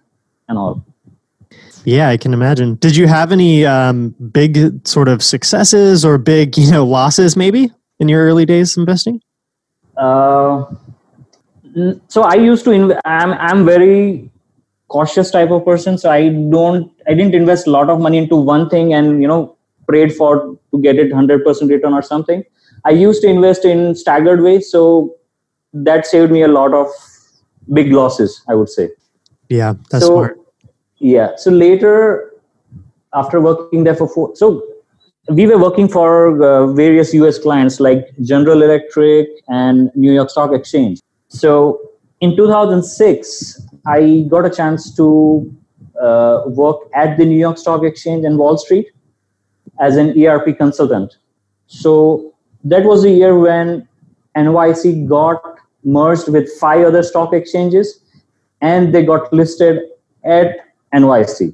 and 0.48 0.58
all. 0.58 0.84
Yeah, 1.86 2.08
I 2.08 2.16
can 2.16 2.34
imagine. 2.34 2.74
Did 2.74 2.96
you 2.96 3.06
have 3.06 3.30
any 3.30 3.64
um, 3.64 4.08
big 4.32 4.86
sort 4.86 5.06
of 5.06 5.22
successes 5.22 6.04
or 6.04 6.18
big, 6.18 6.58
you 6.58 6.68
know, 6.68 6.84
losses 6.84 7.36
maybe 7.36 7.70
in 8.00 8.08
your 8.08 8.26
early 8.26 8.44
days 8.44 8.76
investing? 8.76 9.22
Uh, 9.96 10.64
so 12.08 12.22
I 12.22 12.34
used 12.34 12.64
to. 12.64 12.70
Inv- 12.70 13.00
I'm 13.04 13.34
I'm 13.34 13.64
very 13.64 14.28
cautious 14.88 15.30
type 15.30 15.52
of 15.52 15.64
person. 15.64 15.96
So 15.96 16.10
I 16.10 16.30
don't. 16.30 16.92
I 17.06 17.14
didn't 17.14 17.36
invest 17.36 17.68
a 17.68 17.70
lot 17.70 17.88
of 17.88 18.00
money 18.00 18.18
into 18.18 18.34
one 18.34 18.68
thing 18.68 18.92
and 18.92 19.22
you 19.22 19.28
know 19.28 19.56
prayed 19.86 20.12
for 20.12 20.58
to 20.72 20.80
get 20.82 20.96
it 20.96 21.12
hundred 21.12 21.44
percent 21.44 21.70
return 21.70 21.92
or 21.92 22.02
something. 22.02 22.42
I 22.84 22.90
used 22.90 23.22
to 23.22 23.28
invest 23.28 23.64
in 23.64 23.94
staggered 23.94 24.42
ways. 24.42 24.68
So 24.72 25.14
that 25.72 26.04
saved 26.04 26.32
me 26.32 26.42
a 26.42 26.48
lot 26.48 26.74
of 26.74 26.88
big 27.72 27.92
losses. 27.92 28.42
I 28.48 28.54
would 28.54 28.70
say. 28.70 28.90
Yeah, 29.48 29.74
that's 29.88 30.04
so, 30.04 30.14
smart 30.14 30.45
yeah. 30.98 31.36
So 31.36 31.50
later 31.50 32.32
after 33.14 33.40
working 33.40 33.84
there 33.84 33.94
for 33.94 34.08
four 34.08 34.34
so 34.36 34.62
we 35.28 35.46
were 35.46 35.58
working 35.58 35.88
for 35.88 36.42
uh, 36.42 36.66
various 36.72 37.12
us 37.14 37.38
clients 37.38 37.80
like 37.80 38.06
general 38.22 38.62
electric 38.62 39.28
and 39.48 39.90
new 39.94 40.12
york 40.12 40.30
stock 40.30 40.52
exchange. 40.52 41.00
So 41.28 41.80
in 42.20 42.36
2006 42.36 43.62
i 43.86 44.24
got 44.28 44.46
a 44.46 44.50
chance 44.50 44.94
to 44.96 45.52
uh, 46.00 46.42
work 46.46 46.76
at 46.94 47.16
the 47.16 47.24
new 47.24 47.38
york 47.38 47.58
stock 47.58 47.82
exchange 47.84 48.24
and 48.24 48.38
wall 48.38 48.56
street 48.58 48.88
as 49.80 49.96
an 49.96 50.14
erp 50.24 50.56
consultant. 50.56 51.16
So 51.66 52.34
that 52.64 52.84
was 52.84 53.02
the 53.02 53.10
year 53.10 53.38
when 53.38 53.88
NYSE 54.36 55.08
got 55.08 55.42
merged 55.84 56.28
with 56.28 56.50
five 56.58 56.84
other 56.84 57.02
stock 57.02 57.32
exchanges 57.32 58.00
and 58.60 58.94
they 58.94 59.04
got 59.04 59.32
listed 59.32 59.82
at 60.24 60.65
NYSE. 60.94 61.52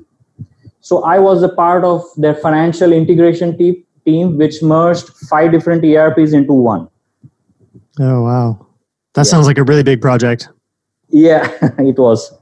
So 0.81 1.03
I 1.05 1.19
was 1.19 1.43
a 1.43 1.49
part 1.49 1.85
of 1.85 2.05
their 2.17 2.35
financial 2.35 2.93
integration 2.93 3.57
team 3.57 3.85
team 4.05 4.37
which 4.37 4.63
merged 4.63 5.09
five 5.31 5.53
different 5.53 5.85
ERPs 5.85 6.33
into 6.33 6.53
one. 6.53 6.89
Oh 8.01 8.23
wow, 8.23 8.67
that 9.15 9.21
yeah. 9.21 9.31
sounds 9.31 9.47
like 9.47 9.59
a 9.59 9.65
really 9.65 9.85
big 9.85 10.01
project. 10.01 10.49
Yeah, 11.09 11.49
it 11.79 11.99
was. 11.99 12.33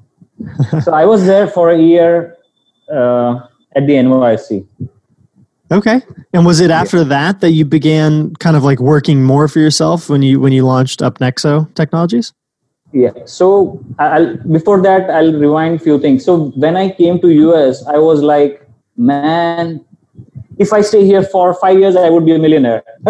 so 0.82 0.92
I 0.92 1.04
was 1.04 1.26
there 1.26 1.46
for 1.46 1.70
a 1.70 1.78
year 1.78 2.36
uh, 2.90 3.40
at 3.76 3.86
the 3.86 3.94
NYSE. 3.94 4.66
Okay. 5.72 6.02
And 6.32 6.44
was 6.44 6.60
it 6.60 6.70
after 6.70 6.98
yeah. 6.98 7.04
that 7.04 7.40
that 7.40 7.50
you 7.50 7.64
began 7.64 8.34
kind 8.36 8.56
of 8.56 8.64
like 8.64 8.80
working 8.80 9.22
more 9.22 9.46
for 9.48 9.60
yourself 9.60 10.08
when 10.08 10.22
you 10.22 10.40
when 10.40 10.52
you 10.52 10.64
launched 10.64 11.00
UpNexo 11.00 11.72
Technologies? 11.74 12.32
Yeah. 12.92 13.12
So 13.24 13.82
I'll, 13.98 14.36
before 14.36 14.82
that, 14.82 15.10
I'll 15.10 15.32
rewind 15.32 15.82
few 15.82 15.98
things. 16.00 16.24
So 16.24 16.50
when 16.50 16.76
I 16.76 16.90
came 16.90 17.20
to 17.20 17.28
US, 17.28 17.86
I 17.86 17.98
was 17.98 18.22
like, 18.22 18.66
man, 18.96 19.84
if 20.58 20.72
I 20.72 20.80
stay 20.80 21.04
here 21.04 21.22
for 21.22 21.54
five 21.54 21.78
years, 21.78 21.96
I 21.96 22.10
would 22.10 22.26
be 22.26 22.34
a 22.34 22.38
millionaire. 22.38 22.82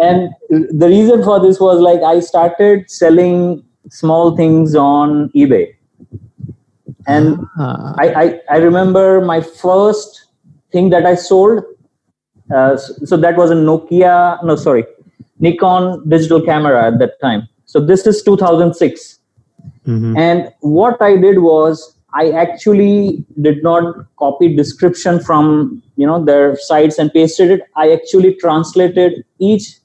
and 0.00 0.30
the 0.48 0.86
reason 0.88 1.22
for 1.22 1.40
this 1.40 1.60
was 1.60 1.80
like 1.80 2.00
I 2.02 2.20
started 2.20 2.90
selling 2.90 3.64
small 3.90 4.36
things 4.36 4.74
on 4.74 5.28
eBay. 5.30 5.74
And 7.06 7.38
uh. 7.58 7.94
I, 7.98 8.08
I, 8.14 8.40
I, 8.50 8.56
remember 8.56 9.20
my 9.20 9.42
first 9.42 10.28
thing 10.72 10.88
that 10.90 11.04
I 11.04 11.14
sold. 11.14 11.62
Uh, 12.54 12.76
so 12.78 13.16
that 13.18 13.36
was 13.36 13.50
a 13.50 13.54
Nokia, 13.54 14.42
no, 14.42 14.56
sorry, 14.56 14.84
Nikon 15.38 16.08
digital 16.08 16.40
camera 16.40 16.86
at 16.86 16.98
that 16.98 17.20
time. 17.20 17.46
So 17.74 17.80
this 17.84 18.06
is 18.06 18.22
2006. 18.22 19.18
Mm-hmm. 19.88 20.16
And 20.16 20.52
what 20.60 21.02
I 21.02 21.16
did 21.16 21.40
was 21.40 21.96
I 22.14 22.30
actually 22.30 23.24
did 23.42 23.64
not 23.64 24.06
copy 24.16 24.54
description 24.54 25.18
from 25.18 25.82
you 25.96 26.06
know 26.06 26.24
their 26.24 26.56
sites 26.56 27.00
and 27.00 27.12
pasted 27.12 27.50
it. 27.50 27.62
I 27.74 27.90
actually 27.90 28.36
translated 28.36 29.24
each 29.40 29.80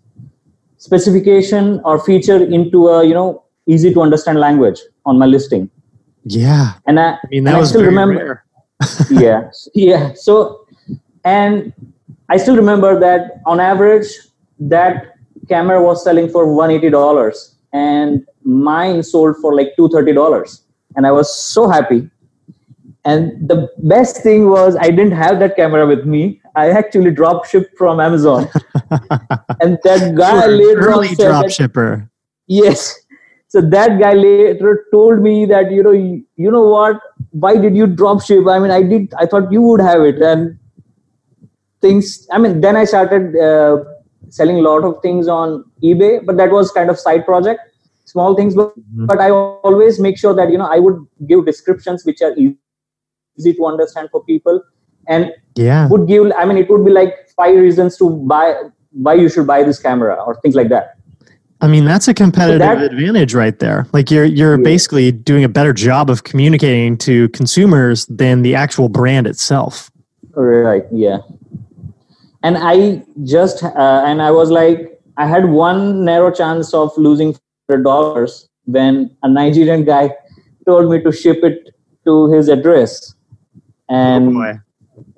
specification 0.77 1.81
or 1.83 1.97
feature 1.99 2.37
into 2.43 2.89
a 2.89 3.03
you 3.03 3.15
know 3.15 3.43
easy 3.65 3.91
to 3.91 4.01
understand 4.03 4.39
language 4.39 4.79
on 5.07 5.17
my 5.17 5.25
listing. 5.25 5.67
Yeah, 6.25 6.73
and 6.85 6.99
I, 6.99 7.13
I 7.13 7.27
mean 7.31 7.45
that 7.45 7.57
was 7.57 7.69
I 7.69 7.71
still 7.71 7.85
remember. 7.85 8.45
yeah, 9.09 9.49
yeah. 9.73 10.13
So 10.13 10.67
and 11.25 11.73
I 12.29 12.37
still 12.37 12.55
remember 12.55 12.99
that 12.99 13.41
on 13.47 13.59
average 13.59 14.09
that 14.59 15.15
camera 15.47 15.81
was 15.81 16.03
selling 16.03 16.29
for 16.29 16.53
one 16.53 16.69
eighty 16.69 16.91
dollars 16.91 17.55
and 17.73 18.25
mine 18.43 19.03
sold 19.03 19.35
for 19.41 19.55
like 19.55 19.75
two 19.75 19.89
thirty 19.89 20.13
dollars 20.13 20.63
and 20.95 21.05
I 21.05 21.11
was 21.11 21.35
so 21.35 21.67
happy 21.67 22.09
and 23.05 23.47
the 23.47 23.69
best 23.77 24.17
thing 24.17 24.49
was 24.49 24.75
I 24.75 24.89
didn't 24.89 25.13
have 25.13 25.39
that 25.39 25.55
camera 25.55 25.87
with 25.87 26.05
me. 26.05 26.41
I 26.55 26.69
actually 26.71 27.11
drop 27.11 27.45
shipped 27.45 27.77
from 27.77 27.99
Amazon. 27.99 28.49
and 29.61 29.77
that 29.83 30.15
guy 30.17 30.47
later 30.47 30.89
early 30.89 31.15
drop 31.15 31.45
that, 31.45 31.53
shipper. 31.53 32.09
Yes. 32.47 32.95
So 33.47 33.61
that 33.61 33.99
guy 33.99 34.13
later 34.13 34.85
told 34.91 35.21
me 35.21 35.45
that, 35.45 35.71
you 35.71 35.81
know, 35.81 35.91
you, 35.91 36.23
you 36.35 36.51
know 36.51 36.67
what? 36.67 36.99
Why 37.31 37.57
did 37.57 37.75
you 37.75 37.87
drop 37.87 38.21
ship? 38.21 38.45
I 38.47 38.59
mean, 38.59 38.71
I 38.71 38.83
did, 38.83 39.13
I 39.17 39.25
thought 39.25 39.51
you 39.51 39.61
would 39.61 39.81
have 39.81 40.01
it. 40.01 40.21
And 40.21 40.59
things, 41.81 42.27
I 42.31 42.37
mean, 42.37 42.59
then 42.61 42.75
I 42.75 42.83
started 42.83 43.35
uh, 43.37 43.83
selling 44.29 44.57
a 44.57 44.61
lot 44.61 44.83
of 44.83 45.01
things 45.01 45.27
on 45.27 45.63
eBay, 45.83 46.25
but 46.25 46.37
that 46.37 46.51
was 46.51 46.71
kind 46.71 46.89
of 46.89 46.99
side 46.99 47.25
project, 47.25 47.61
small 48.05 48.35
things. 48.35 48.55
But, 48.55 48.77
mm-hmm. 48.77 49.05
but 49.05 49.19
I 49.19 49.29
always 49.29 49.99
make 49.99 50.17
sure 50.17 50.33
that, 50.35 50.51
you 50.51 50.57
know, 50.57 50.67
I 50.67 50.79
would 50.79 51.05
give 51.27 51.45
descriptions 51.45 52.05
which 52.05 52.21
are 52.21 52.33
easy 52.37 53.53
to 53.53 53.65
understand 53.65 54.09
for 54.11 54.23
people 54.23 54.61
and 55.09 55.33
yeah 55.55 55.87
would 55.89 56.07
give 56.07 56.31
i 56.37 56.45
mean 56.45 56.57
it 56.57 56.69
would 56.69 56.85
be 56.85 56.91
like 56.91 57.29
five 57.35 57.55
reasons 57.55 57.97
to 57.97 58.09
buy 58.09 58.53
why 58.91 59.13
you 59.13 59.27
should 59.27 59.45
buy 59.45 59.63
this 59.63 59.79
camera 59.79 60.15
or 60.23 60.39
things 60.41 60.55
like 60.55 60.69
that 60.69 60.95
I 61.61 61.67
mean 61.67 61.83
that's 61.83 62.07
a 62.07 62.13
competitive 62.13 62.61
so 62.61 62.75
that, 62.75 62.93
advantage 62.93 63.33
right 63.33 63.59
there. 63.59 63.85
Like 63.91 64.09
you're 64.09 64.23
you're 64.23 64.57
yeah. 64.57 64.63
basically 64.63 65.11
doing 65.11 65.43
a 65.43 65.49
better 65.49 65.73
job 65.73 66.09
of 66.09 66.23
communicating 66.23 66.97
to 66.99 67.27
consumers 67.29 68.05
than 68.05 68.43
the 68.43 68.55
actual 68.55 68.87
brand 68.87 69.27
itself. 69.27 69.91
Right. 70.29 70.85
Yeah. 70.89 71.17
And 72.43 72.57
I 72.57 73.03
just 73.23 73.63
uh, 73.63 74.03
and 74.05 74.21
I 74.21 74.31
was 74.31 74.49
like 74.49 74.99
I 75.17 75.27
had 75.27 75.45
one 75.45 76.05
narrow 76.05 76.31
chance 76.31 76.73
of 76.73 76.97
losing 76.97 77.37
dollars 77.83 78.49
when 78.65 79.15
a 79.21 79.29
Nigerian 79.29 79.83
guy 79.85 80.15
told 80.65 80.89
me 80.89 81.01
to 81.03 81.11
ship 81.11 81.43
it 81.43 81.69
to 82.05 82.31
his 82.31 82.47
address 82.47 83.13
and 83.89 84.35
oh 84.35 84.59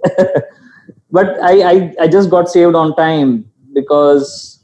but 1.11 1.41
I, 1.41 1.71
I, 1.71 1.93
I 2.01 2.07
just 2.07 2.29
got 2.29 2.49
saved 2.49 2.75
on 2.75 2.95
time 2.95 3.49
because 3.73 4.63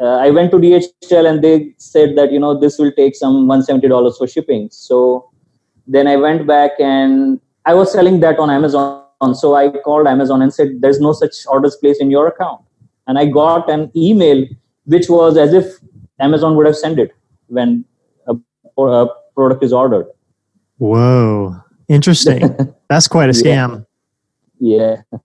uh, 0.00 0.16
I 0.18 0.30
went 0.30 0.50
to 0.50 0.58
DHL 0.58 1.28
and 1.28 1.42
they 1.42 1.74
said 1.78 2.16
that 2.16 2.32
you 2.32 2.38
know 2.38 2.58
this 2.58 2.78
will 2.78 2.92
take 2.92 3.14
some 3.14 3.46
170 3.46 3.88
dollars 3.88 4.16
for 4.18 4.26
shipping. 4.26 4.68
So 4.70 5.30
then 5.86 6.06
I 6.06 6.16
went 6.16 6.46
back 6.46 6.72
and 6.78 7.40
I 7.64 7.74
was 7.74 7.92
selling 7.92 8.20
that 8.20 8.38
on 8.38 8.50
Amazon. 8.50 9.03
So 9.32 9.54
I 9.54 9.70
called 9.70 10.06
Amazon 10.06 10.42
and 10.42 10.52
said 10.52 10.80
there's 10.80 11.00
no 11.00 11.12
such 11.12 11.34
orders 11.48 11.76
placed 11.76 12.02
in 12.02 12.10
your 12.10 12.26
account, 12.26 12.60
and 13.06 13.18
I 13.18 13.26
got 13.26 13.70
an 13.70 13.90
email 13.96 14.44
which 14.84 15.08
was 15.08 15.36
as 15.36 15.54
if 15.54 15.78
Amazon 16.20 16.56
would 16.56 16.66
have 16.66 16.76
sent 16.76 16.98
it 16.98 17.12
when 17.46 17.84
a, 18.26 18.36
a 18.78 19.06
product 19.34 19.62
is 19.62 19.72
ordered. 19.72 20.06
Whoa. 20.78 21.56
Interesting. 21.88 22.56
That's 22.88 23.08
quite 23.08 23.28
a 23.28 23.32
scam. 23.32 23.86
Yeah. 24.58 24.96
yeah. 25.10 25.18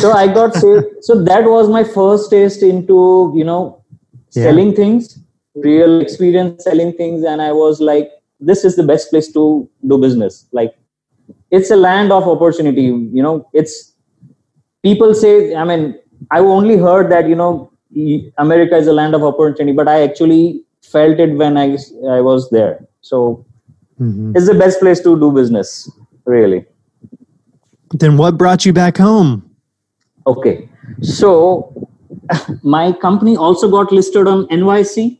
So 0.00 0.12
I 0.12 0.26
got 0.32 0.54
saved. 0.54 0.86
So 1.02 1.22
that 1.24 1.44
was 1.44 1.68
my 1.68 1.84
first 1.84 2.30
taste 2.30 2.62
into, 2.62 3.32
you 3.34 3.44
know, 3.44 3.84
selling 4.30 4.70
yeah. 4.70 4.76
things, 4.76 5.18
real 5.54 6.00
experience 6.00 6.64
selling 6.64 6.92
things. 6.94 7.24
And 7.24 7.40
I 7.40 7.52
was 7.52 7.80
like, 7.80 8.10
this 8.40 8.64
is 8.64 8.76
the 8.76 8.82
best 8.82 9.10
place 9.10 9.32
to 9.32 9.68
do 9.86 9.98
business. 9.98 10.46
Like, 10.52 10.74
it's 11.50 11.70
a 11.70 11.76
land 11.76 12.12
of 12.12 12.28
opportunity. 12.28 12.82
You 12.82 13.22
know, 13.22 13.48
it's 13.52 13.92
people 14.82 15.14
say, 15.14 15.54
I 15.54 15.64
mean, 15.64 15.98
I 16.30 16.40
only 16.40 16.76
heard 16.76 17.10
that, 17.10 17.28
you 17.28 17.34
know, 17.34 17.72
America 18.38 18.76
is 18.76 18.86
a 18.86 18.92
land 18.92 19.14
of 19.14 19.22
opportunity, 19.22 19.74
but 19.74 19.88
I 19.88 20.02
actually 20.02 20.62
felt 20.82 21.18
it 21.18 21.34
when 21.34 21.56
I, 21.56 21.76
I 22.08 22.20
was 22.20 22.50
there. 22.50 22.86
So 23.00 23.46
mm-hmm. 24.00 24.32
it's 24.36 24.46
the 24.46 24.54
best 24.54 24.80
place 24.80 25.00
to 25.00 25.18
do 25.18 25.30
business 25.30 25.90
really 26.24 26.64
then 27.92 28.16
what 28.16 28.36
brought 28.36 28.66
you 28.66 28.72
back 28.72 28.96
home 28.96 29.48
okay 30.26 30.68
so 31.00 31.88
my 32.62 32.92
company 32.92 33.36
also 33.36 33.70
got 33.70 33.92
listed 33.92 34.26
on 34.26 34.46
NYSE 34.46 35.18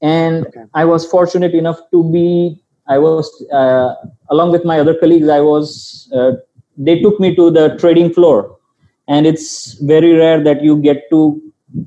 and 0.00 0.46
okay. 0.46 0.64
i 0.74 0.84
was 0.84 1.06
fortunate 1.06 1.54
enough 1.54 1.80
to 1.90 2.04
be 2.12 2.62
i 2.88 2.98
was 2.98 3.30
uh, 3.60 3.94
along 4.30 4.50
with 4.50 4.64
my 4.64 4.78
other 4.80 4.94
colleagues 5.02 5.28
i 5.28 5.40
was 5.40 6.10
uh, 6.18 6.32
they 6.78 7.00
took 7.00 7.18
me 7.18 7.34
to 7.34 7.50
the 7.50 7.76
trading 7.78 8.12
floor. 8.14 8.56
And 9.08 9.26
it's 9.26 9.74
very 9.80 10.12
rare 10.12 10.42
that 10.44 10.62
you 10.62 10.76
get 10.80 11.10
to 11.10 11.42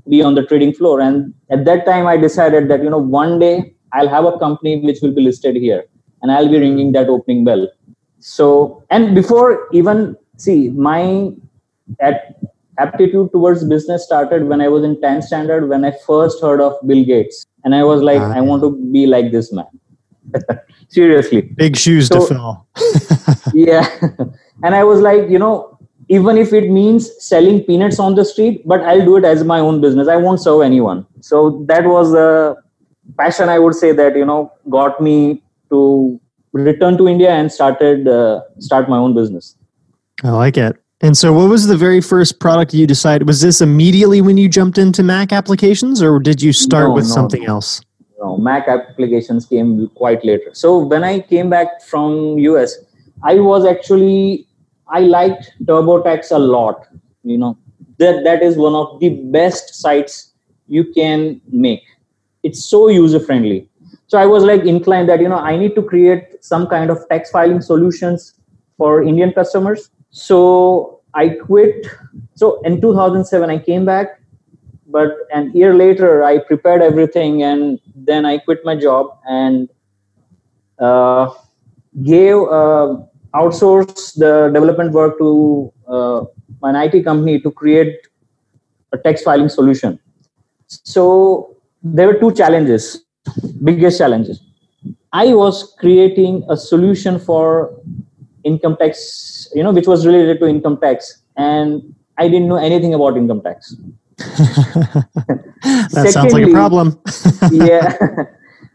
be 0.10 0.22
on 0.22 0.36
the 0.36 0.46
trading 0.46 0.74
floor. 0.74 1.00
And 1.00 1.34
at 1.50 1.66
that 1.66 1.86
time 1.86 2.06
i 2.06 2.18
decided 2.18 2.68
that 2.70 2.84
you 2.84 2.90
know 2.90 3.04
one 3.20 3.40
day 3.40 3.74
i'll 3.94 4.10
have 4.10 4.26
a 4.26 4.38
company 4.38 4.80
which 4.82 5.00
will 5.02 5.14
be 5.14 5.22
listed 5.22 5.56
here. 5.56 5.86
And 6.22 6.32
I'll 6.32 6.50
be 6.50 6.60
ringing 6.60 6.92
that 6.92 7.10
opening 7.10 7.44
bell. 7.44 7.68
So, 8.20 8.84
and 8.92 9.16
before 9.16 9.68
even 9.74 10.16
see 10.38 10.70
my 10.70 11.32
at 12.00 12.40
aptitude 12.78 13.32
towards 13.32 13.64
business 13.64 14.06
started 14.06 14.48
when 14.48 14.62
I 14.62 14.68
was 14.68 14.84
in 14.84 14.98
10th 14.98 15.24
standard 15.24 15.68
when 15.68 15.84
I 15.84 15.94
first 16.06 16.40
heard 16.42 16.62
of 16.62 16.76
Bill 16.88 17.04
Gates, 17.04 17.48
and 17.64 17.74
I 17.74 17.84
was 17.84 18.04
like, 18.04 18.22
uh, 18.22 18.30
I 18.30 18.42
want 18.42 18.62
to 18.62 18.70
be 18.92 19.08
like 19.08 19.32
this 19.32 19.52
man. 19.52 19.66
Seriously, 20.90 21.42
big 21.42 21.78
shoes 21.78 22.08
so, 22.08 22.20
to 22.20 22.28
fill. 22.28 22.68
yeah, 23.54 23.88
and 24.64 24.76
I 24.76 24.84
was 24.84 25.02
like, 25.02 25.30
you 25.30 25.40
know, 25.40 25.80
even 26.10 26.38
if 26.38 26.52
it 26.54 26.70
means 26.70 27.10
selling 27.24 27.64
peanuts 27.64 28.00
on 28.00 28.16
the 28.16 28.26
street, 28.26 28.68
but 28.68 28.82
I'll 28.82 29.06
do 29.06 29.18
it 29.18 29.24
as 29.24 29.44
my 29.44 29.60
own 29.60 29.80
business. 29.80 30.08
I 30.08 30.18
won't 30.18 30.42
serve 30.42 30.62
anyone. 30.62 31.06
So 31.22 31.64
that 31.68 31.86
was 31.86 32.14
a 32.14 32.58
passion 33.18 33.50
I 33.50 33.60
would 33.60 33.76
say 33.76 33.92
that 33.94 34.16
you 34.16 34.26
know 34.26 34.52
got 34.70 35.02
me 35.02 35.42
to 35.70 36.20
return 36.54 36.98
to 36.98 37.08
India 37.08 37.32
and 37.32 37.52
started 37.52 38.08
uh, 38.08 38.42
start 38.60 38.90
my 38.90 38.98
own 38.98 39.14
business. 39.14 39.56
I 40.24 40.32
like 40.32 40.58
it. 40.58 40.78
And 41.04 41.18
so, 41.18 41.34
what 41.34 41.50
was 41.50 41.66
the 41.66 41.78
very 41.78 42.00
first 42.00 42.40
product 42.40 42.74
you 42.74 42.86
decided? 42.86 43.28
Was 43.28 43.42
this 43.42 43.60
immediately 43.60 44.22
when 44.22 44.38
you 44.38 44.48
jumped 44.48 44.78
into 44.78 45.02
Mac 45.02 45.32
applications, 45.32 46.02
or 46.02 46.20
did 46.20 46.42
you 46.42 46.54
start 46.54 46.90
no, 46.90 46.94
with 46.94 47.06
no, 47.06 47.10
something 47.10 47.44
no. 47.44 47.56
else? 47.56 47.82
No, 48.22 48.38
Mac 48.38 48.68
applications 48.68 49.46
came 49.46 49.88
quite 49.90 50.24
later. 50.24 50.52
So 50.54 50.78
when 50.78 51.04
I 51.04 51.20
came 51.20 51.50
back 51.50 51.82
from 51.82 52.38
US, 52.38 52.78
I 53.24 53.36
was 53.40 53.66
actually 53.66 54.48
I 54.88 55.00
liked 55.00 55.54
TurboTax 55.64 56.32
a 56.32 56.40
lot. 56.40 56.88
You 57.24 57.38
know 57.38 57.58
that 57.98 58.24
that 58.24 58.42
is 58.44 58.58
one 58.58 58.76
of 58.76 59.00
the 59.00 59.10
best 59.10 59.76
sites 59.76 60.34
you 60.68 60.86
can 60.94 61.42
make. 61.52 61.84
It's 62.44 62.64
so 62.66 62.88
user 62.88 63.20
friendly 63.20 63.68
so 64.08 64.18
i 64.18 64.26
was 64.26 64.44
like 64.44 64.64
inclined 64.66 65.08
that 65.08 65.22
you 65.22 65.30
know 65.30 65.38
i 65.38 65.56
need 65.56 65.74
to 65.76 65.82
create 65.82 66.44
some 66.44 66.66
kind 66.68 66.90
of 66.90 66.98
tax 67.10 67.30
filing 67.32 67.62
solutions 67.62 68.34
for 68.78 69.04
indian 69.04 69.32
customers 69.32 69.90
so 70.12 71.02
I 71.14 71.30
quit. 71.30 71.88
So 72.36 72.62
in 72.62 72.82
2007, 72.82 73.50
I 73.50 73.58
came 73.58 73.86
back, 73.86 74.21
but 74.92 75.18
an 75.34 75.52
year 75.54 75.74
later, 75.74 76.24
I 76.24 76.40
prepared 76.40 76.82
everything 76.82 77.44
and 77.44 77.80
then 77.96 78.26
I 78.26 78.38
quit 78.38 78.66
my 78.66 78.76
job 78.76 79.18
and 79.28 79.70
uh, 80.80 81.30
gave 82.04 82.36
uh, 82.36 82.98
outsourced 83.34 84.16
the 84.16 84.52
development 84.54 84.92
work 84.92 85.18
to 85.20 85.74
uh, 85.88 86.22
an 86.64 86.76
IT 86.76 87.04
company 87.04 87.40
to 87.42 87.52
create 87.52 87.96
a 88.92 88.98
text 88.98 89.24
filing 89.24 89.50
solution. 89.50 90.00
So 90.68 91.58
there 91.84 92.08
were 92.08 92.20
two 92.20 92.34
challenges, 92.34 93.04
biggest 93.64 93.98
challenges. 93.98 94.42
I 95.14 95.34
was 95.34 95.76
creating 95.80 96.46
a 96.50 96.56
solution 96.56 97.20
for 97.20 97.78
income 98.44 98.78
tax, 98.78 99.50
you 99.54 99.64
know, 99.64 99.72
which 99.72 99.88
was 99.88 100.06
related 100.06 100.40
to 100.40 100.48
income 100.48 100.80
tax, 100.80 101.22
and 101.36 101.94
I 102.18 102.28
didn't 102.28 102.48
know 102.48 102.56
anything 102.58 102.94
about 102.94 103.18
income 103.18 103.42
tax. 103.42 103.76
that 105.64 105.88
Secondly, 105.92 106.12
sounds 106.12 106.34
like 106.34 106.48
a 106.48 106.52
problem. 106.52 107.02
yeah. 107.52 107.98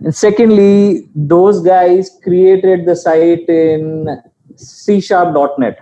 And 0.01 0.15
secondly, 0.15 1.09
those 1.15 1.63
guys 1.63 2.11
created 2.23 2.87
the 2.87 2.95
site 2.97 3.49
in 3.49 4.09
C 4.57 5.01
sharp.net. 5.01 5.79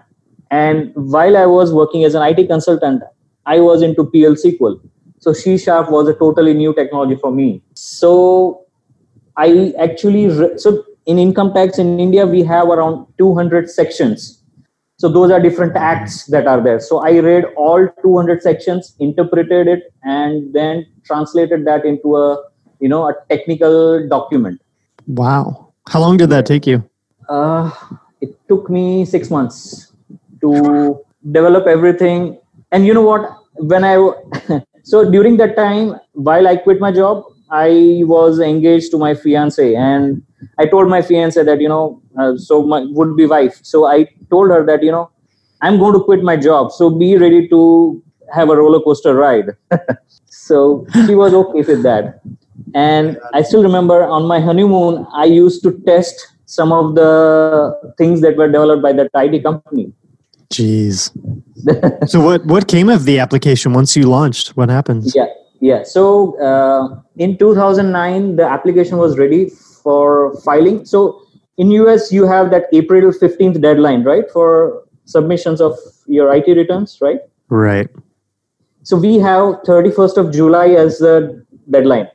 And 0.50 0.92
while 0.94 1.37
I 1.37 1.47
was 1.47 1.73
working 1.73 2.04
as 2.04 2.14
an 2.14 2.23
IT 2.23 2.47
consultant, 2.47 3.02
I 3.47 3.61
was 3.61 3.83
into 3.83 4.04
PL 4.04 4.35
SQL. 4.35 4.80
So 5.18 5.33
C 5.33 5.56
sharp 5.59 5.90
was 5.90 6.09
a 6.09 6.14
totally 6.14 6.54
new 6.54 6.75
technology 6.75 7.16
for 7.16 7.33
me. 7.33 7.62
So 7.75 8.66
I 9.37 9.73
actually, 9.80 10.28
re- 10.28 10.59
so 10.59 10.85
in 11.06 11.18
income 11.18 11.52
tax 11.54 11.78
in 11.78 11.99
India, 11.99 12.26
we 12.26 12.42
have 12.44 12.68
around 12.68 13.06
200 13.18 13.71
sections. 13.71 14.42
So 14.97 15.09
those 15.09 15.31
are 15.31 15.41
different 15.41 15.77
acts 15.77 16.27
that 16.27 16.47
are 16.47 16.63
there. 16.63 16.79
So 16.81 16.99
I 16.99 17.19
read 17.19 17.45
all 17.57 17.89
200 18.03 18.43
sections, 18.43 18.95
interpreted 19.01 19.67
it, 19.67 19.93
and 20.05 20.55
then 20.55 20.87
translated 21.05 21.65
that 21.67 21.85
into 21.85 22.17
a, 22.17 22.45
you 22.81 22.89
know, 22.89 23.09
a 23.09 23.15
technical 23.29 24.09
document. 24.09 24.61
Wow. 25.07 25.73
How 25.89 26.01
long 26.01 26.17
did 26.17 26.31
that 26.31 26.47
take 26.47 26.67
you? 26.67 26.89
Uh, 27.29 27.71
it 28.21 28.37
took 28.49 28.71
me 28.71 29.05
six 29.05 29.31
months 29.31 29.93
to 30.41 31.05
develop 31.33 31.67
everything. 31.67 32.39
And 32.71 32.87
you 32.87 32.95
know 32.95 33.03
what? 33.03 33.37
When 33.55 33.85
I 33.85 33.97
so 34.83 35.11
during 35.11 35.37
that 35.39 35.57
time, 35.57 35.95
while 36.13 36.47
I 36.47 36.57
quit 36.57 36.81
my 36.81 36.93
job, 36.93 37.25
I 37.55 38.03
was 38.13 38.41
engaged 38.41 38.91
to 38.93 38.99
my 38.99 39.15
fiance, 39.15 39.75
and 39.75 40.23
I 40.59 40.67
told 40.67 40.89
my 40.89 41.03
fiance 41.03 41.43
that 41.43 41.61
you 41.61 41.69
know, 41.69 42.03
uh, 42.19 42.37
so 42.37 42.63
my 42.63 42.85
would 42.91 43.17
be 43.17 43.27
wife. 43.27 43.61
So 43.63 43.87
I 43.87 44.09
told 44.31 44.51
her 44.51 44.65
that 44.67 44.83
you 44.83 44.91
know, 44.91 45.11
I'm 45.63 45.79
going 45.79 45.95
to 45.95 46.05
quit 46.05 46.23
my 46.23 46.37
job. 46.37 46.73
So 46.73 46.91
be 46.91 47.17
ready 47.17 47.49
to 47.49 48.03
have 48.33 48.51
a 48.51 48.57
roller 48.57 48.81
coaster 48.81 49.15
ride. 49.15 49.51
so 50.27 50.87
she 51.07 51.15
was 51.15 51.33
okay 51.35 51.63
with 51.63 51.83
that. 51.85 52.21
And 52.75 53.19
I 53.33 53.43
still 53.43 53.63
remember 53.63 54.03
on 54.03 54.27
my 54.27 54.41
honeymoon, 54.41 55.07
I 55.13 55.27
used 55.27 55.63
to 55.63 55.73
test 55.87 56.33
some 56.47 56.73
of 56.73 56.95
the 56.97 57.95
things 57.99 58.21
that 58.23 58.37
were 58.37 58.51
developed 58.51 58.83
by 58.83 58.93
that 58.93 59.11
IT 59.15 59.43
company. 59.45 59.93
Jeez. 60.53 61.11
so 62.09 62.21
what 62.21 62.45
what 62.47 62.69
came 62.69 62.89
of 62.89 63.05
the 63.05 63.19
application 63.19 63.73
once 63.73 63.97
you 63.97 64.09
launched? 64.09 64.57
What 64.57 64.69
happened? 64.69 65.05
Yeah, 65.15 65.27
yeah. 65.64 65.83
So 65.83 66.38
uh, 66.40 67.00
in 67.16 67.38
2009, 67.38 68.37
the 68.37 68.44
application 68.44 68.99
was 68.99 69.16
ready 69.16 69.49
for 69.83 70.38
filing. 70.42 70.85
So 70.85 71.23
in 71.56 71.71
US, 71.71 72.12
you 72.12 72.26
have 72.26 72.50
that 72.50 72.64
April 72.73 73.11
15th 73.11 73.62
deadline, 73.62 74.04
right, 74.04 74.30
for 74.30 74.85
submissions 75.06 75.62
of 75.62 75.78
your 76.06 76.35
IT 76.35 76.49
returns, 76.49 76.99
right? 77.00 77.21
Right. 77.49 77.88
So 78.83 78.99
we 78.99 79.18
have 79.18 79.62
31st 79.66 80.18
of 80.18 80.33
July 80.33 80.68
as 80.68 80.98
the 80.98 81.46
deadline, 81.70 82.09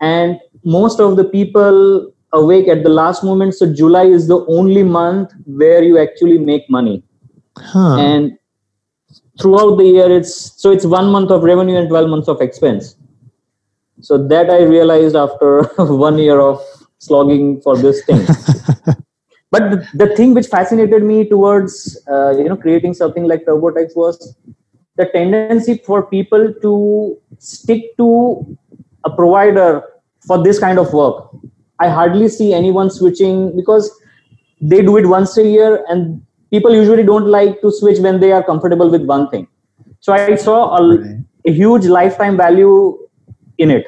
and 0.00 0.40
most 0.64 0.98
of 0.98 1.16
the 1.16 1.24
people 1.24 2.12
awake 2.32 2.66
at 2.66 2.82
the 2.82 2.90
last 2.90 3.22
moment. 3.22 3.54
So 3.54 3.72
July 3.72 4.04
is 4.04 4.26
the 4.26 4.44
only 4.46 4.82
month 4.82 5.32
where 5.46 5.82
you 5.82 5.98
actually 5.98 6.38
make 6.38 6.68
money. 6.68 7.04
Huh. 7.56 7.98
And 7.98 8.37
throughout 9.40 9.76
the 9.76 9.84
year, 9.84 10.10
it's 10.10 10.60
so 10.60 10.70
it's 10.70 10.84
one 10.84 11.10
month 11.10 11.30
of 11.30 11.42
revenue 11.42 11.76
and 11.76 11.88
12 11.88 12.10
months 12.10 12.28
of 12.28 12.40
expense. 12.40 12.96
So 14.00 14.26
that 14.28 14.50
I 14.50 14.62
realized 14.62 15.16
after 15.16 15.62
one 15.78 16.18
year 16.18 16.40
of 16.40 16.60
slogging 16.98 17.60
for 17.60 17.76
this 17.76 18.04
thing. 18.04 18.24
but 19.50 19.70
the, 19.70 19.88
the, 19.94 20.16
thing 20.16 20.34
which 20.34 20.46
fascinated 20.46 21.02
me 21.02 21.28
towards 21.28 21.98
uh, 22.10 22.30
you 22.36 22.48
know 22.48 22.56
creating 22.56 22.94
something 22.94 23.24
like 23.24 23.44
TurboTax 23.44 23.96
was 23.96 24.36
the 24.96 25.06
tendency 25.06 25.78
for 25.78 26.06
people 26.06 26.52
to 26.62 27.18
stick 27.38 27.96
to 27.96 28.58
a 29.04 29.10
provider 29.10 29.82
for 30.26 30.42
this 30.42 30.58
kind 30.58 30.78
of 30.78 30.92
work 30.92 31.30
I 31.78 31.88
hardly 31.88 32.28
see 32.28 32.52
anyone 32.52 32.90
switching 32.90 33.54
because 33.54 33.90
they 34.60 34.82
do 34.82 34.96
it 34.96 35.06
once 35.06 35.36
a 35.38 35.46
year 35.46 35.84
and 35.88 36.22
people 36.50 36.74
usually 36.74 37.02
don't 37.02 37.26
like 37.26 37.60
to 37.60 37.70
switch 37.70 37.98
when 37.98 38.20
they 38.20 38.32
are 38.32 38.42
comfortable 38.42 38.90
with 38.90 39.02
one 39.02 39.28
thing. 39.28 39.46
So 40.00 40.12
I 40.12 40.34
saw 40.36 40.76
a, 40.76 40.98
right. 40.98 41.16
a 41.46 41.52
huge 41.52 41.86
lifetime 41.86 42.36
value 42.36 42.98
in 43.58 43.70
it 43.70 43.86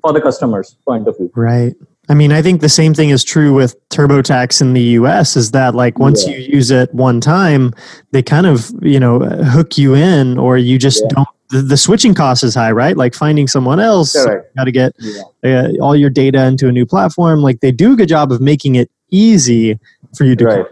for 0.00 0.12
the 0.12 0.20
customer's 0.20 0.76
point 0.86 1.08
of 1.08 1.16
view. 1.16 1.30
Right. 1.34 1.74
I 2.08 2.14
mean, 2.14 2.32
I 2.32 2.42
think 2.42 2.60
the 2.60 2.68
same 2.68 2.92
thing 2.92 3.08
is 3.08 3.24
true 3.24 3.54
with 3.54 3.76
TurboTax 3.88 4.60
in 4.60 4.74
the 4.74 4.82
US 4.98 5.36
is 5.36 5.52
that 5.52 5.74
like 5.74 5.98
once 5.98 6.26
yeah. 6.26 6.36
you 6.36 6.56
use 6.56 6.70
it 6.70 6.92
one 6.94 7.20
time, 7.20 7.72
they 8.12 8.22
kind 8.22 8.46
of, 8.46 8.70
you 8.82 9.00
know, 9.00 9.20
hook 9.20 9.78
you 9.78 9.94
in 9.94 10.38
or 10.38 10.58
you 10.58 10.78
just 10.78 11.02
yeah. 11.02 11.08
don't 11.10 11.28
the, 11.50 11.62
the, 11.62 11.76
switching 11.76 12.14
cost 12.14 12.42
is 12.42 12.54
high, 12.54 12.72
right? 12.72 12.96
Like 12.96 13.14
finding 13.14 13.46
someone 13.46 13.78
else, 13.78 14.16
right. 14.26 14.38
got 14.56 14.64
to 14.64 14.72
get 14.72 14.92
yeah. 14.98 15.22
uh, 15.44 15.68
all 15.80 15.94
your 15.94 16.10
data 16.10 16.44
into 16.46 16.68
a 16.68 16.72
new 16.72 16.86
platform. 16.86 17.40
Like 17.40 17.60
they 17.60 17.70
do 17.70 17.92
a 17.92 17.96
good 17.96 18.08
job 18.08 18.32
of 18.32 18.40
making 18.40 18.74
it 18.74 18.90
easy 19.10 19.78
for 20.16 20.24
you 20.24 20.36
to 20.36 20.44
right. 20.44 20.66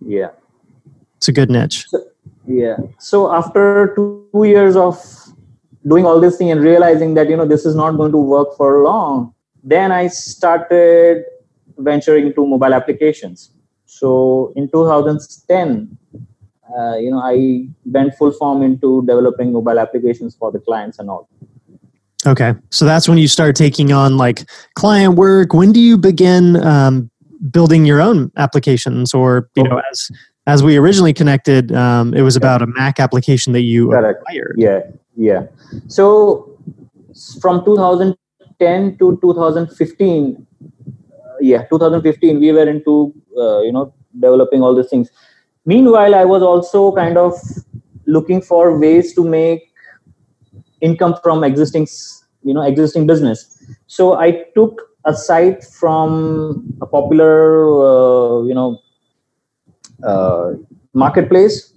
Yeah, 0.00 0.30
it's 1.16 1.28
a 1.28 1.32
good 1.32 1.50
niche. 1.50 1.86
So, 1.88 2.04
yeah. 2.46 2.76
So 2.98 3.32
after 3.32 3.92
two, 3.94 4.28
two 4.32 4.44
years 4.44 4.76
of 4.76 4.98
doing 5.86 6.06
all 6.06 6.20
this 6.20 6.36
thing 6.36 6.50
and 6.50 6.60
realizing 6.60 7.14
that 7.14 7.28
you 7.28 7.36
know 7.36 7.46
this 7.46 7.66
is 7.66 7.74
not 7.74 7.92
going 7.92 8.12
to 8.12 8.18
work 8.18 8.56
for 8.56 8.82
long, 8.82 9.34
then 9.62 9.92
I 9.92 10.08
started 10.08 11.24
venturing 11.76 12.26
into 12.26 12.46
mobile 12.46 12.74
applications. 12.74 13.50
So 13.86 14.52
in 14.56 14.70
2010, 14.70 15.98
uh, 16.76 16.96
you 16.96 17.10
know 17.10 17.20
i 17.20 17.66
went 17.86 18.14
full 18.14 18.32
form 18.32 18.62
into 18.62 19.02
developing 19.06 19.52
mobile 19.52 19.78
applications 19.78 20.36
for 20.36 20.52
the 20.52 20.58
clients 20.58 20.98
and 20.98 21.08
all 21.08 21.28
okay 22.26 22.54
so 22.70 22.84
that's 22.84 23.08
when 23.08 23.18
you 23.18 23.28
start 23.28 23.56
taking 23.56 23.92
on 23.92 24.16
like 24.16 24.44
client 24.74 25.14
work 25.14 25.54
when 25.54 25.72
do 25.72 25.80
you 25.80 25.96
begin 25.96 26.56
um, 26.64 27.10
building 27.50 27.84
your 27.84 28.00
own 28.00 28.30
applications 28.36 29.14
or 29.14 29.48
you 29.56 29.62
know 29.62 29.80
as 29.90 30.10
as 30.46 30.62
we 30.62 30.76
originally 30.76 31.12
connected 31.12 31.72
um, 31.72 32.14
it 32.14 32.22
was 32.22 32.36
about 32.36 32.62
a 32.62 32.66
mac 32.66 32.98
application 32.98 33.52
that 33.52 33.62
you 33.62 33.88
Correct. 33.90 34.20
acquired. 34.20 34.54
Yeah 34.58 34.80
yeah. 35.18 35.46
So 35.88 36.56
from 37.40 37.64
2010 37.64 38.98
to 38.98 39.18
2015 39.20 40.46
uh, 40.62 41.36
yeah 41.40 41.64
2015 41.64 42.38
we 42.38 42.52
were 42.52 42.68
into 42.68 43.12
uh, 43.36 43.60
you 43.60 43.72
know 43.72 43.92
developing 44.18 44.62
all 44.62 44.74
these 44.74 44.88
things. 44.88 45.10
Meanwhile 45.66 46.14
i 46.14 46.24
was 46.24 46.42
also 46.42 46.92
kind 46.92 47.18
of 47.18 47.34
looking 48.06 48.40
for 48.40 48.78
ways 48.78 49.14
to 49.14 49.24
make 49.24 49.72
income 50.80 51.16
from 51.22 51.44
existing 51.44 51.86
you 52.42 52.54
know 52.54 52.62
existing 52.62 53.06
business. 53.06 53.62
So 53.86 54.14
i 54.14 54.44
took 54.54 54.87
a 55.10 55.14
site 55.14 55.64
from 55.64 56.78
a 56.82 56.86
popular 56.86 57.34
uh, 57.90 58.42
you 58.48 58.54
know 58.54 58.68
uh, 60.04 60.52
marketplace 60.94 61.72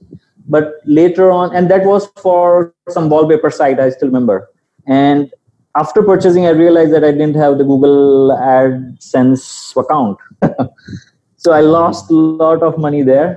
but 0.47 0.73
later 0.85 1.31
on 1.31 1.55
and 1.55 1.69
that 1.71 1.85
was 1.85 2.07
for 2.25 2.73
some 2.89 3.09
wallpaper 3.09 3.51
site 3.59 3.79
i 3.79 3.89
still 3.89 4.07
remember 4.07 4.49
and 4.87 5.31
after 5.75 6.03
purchasing 6.03 6.45
i 6.45 6.49
realized 6.63 6.93
that 6.93 7.03
i 7.03 7.11
didn't 7.11 7.35
have 7.43 7.57
the 7.57 7.63
google 7.63 8.31
adsense 8.53 9.45
account 9.83 10.17
so 11.43 11.51
i 11.51 11.61
lost 11.61 12.11
a 12.11 12.19
lot 12.43 12.61
of 12.69 12.77
money 12.87 13.01
there 13.13 13.29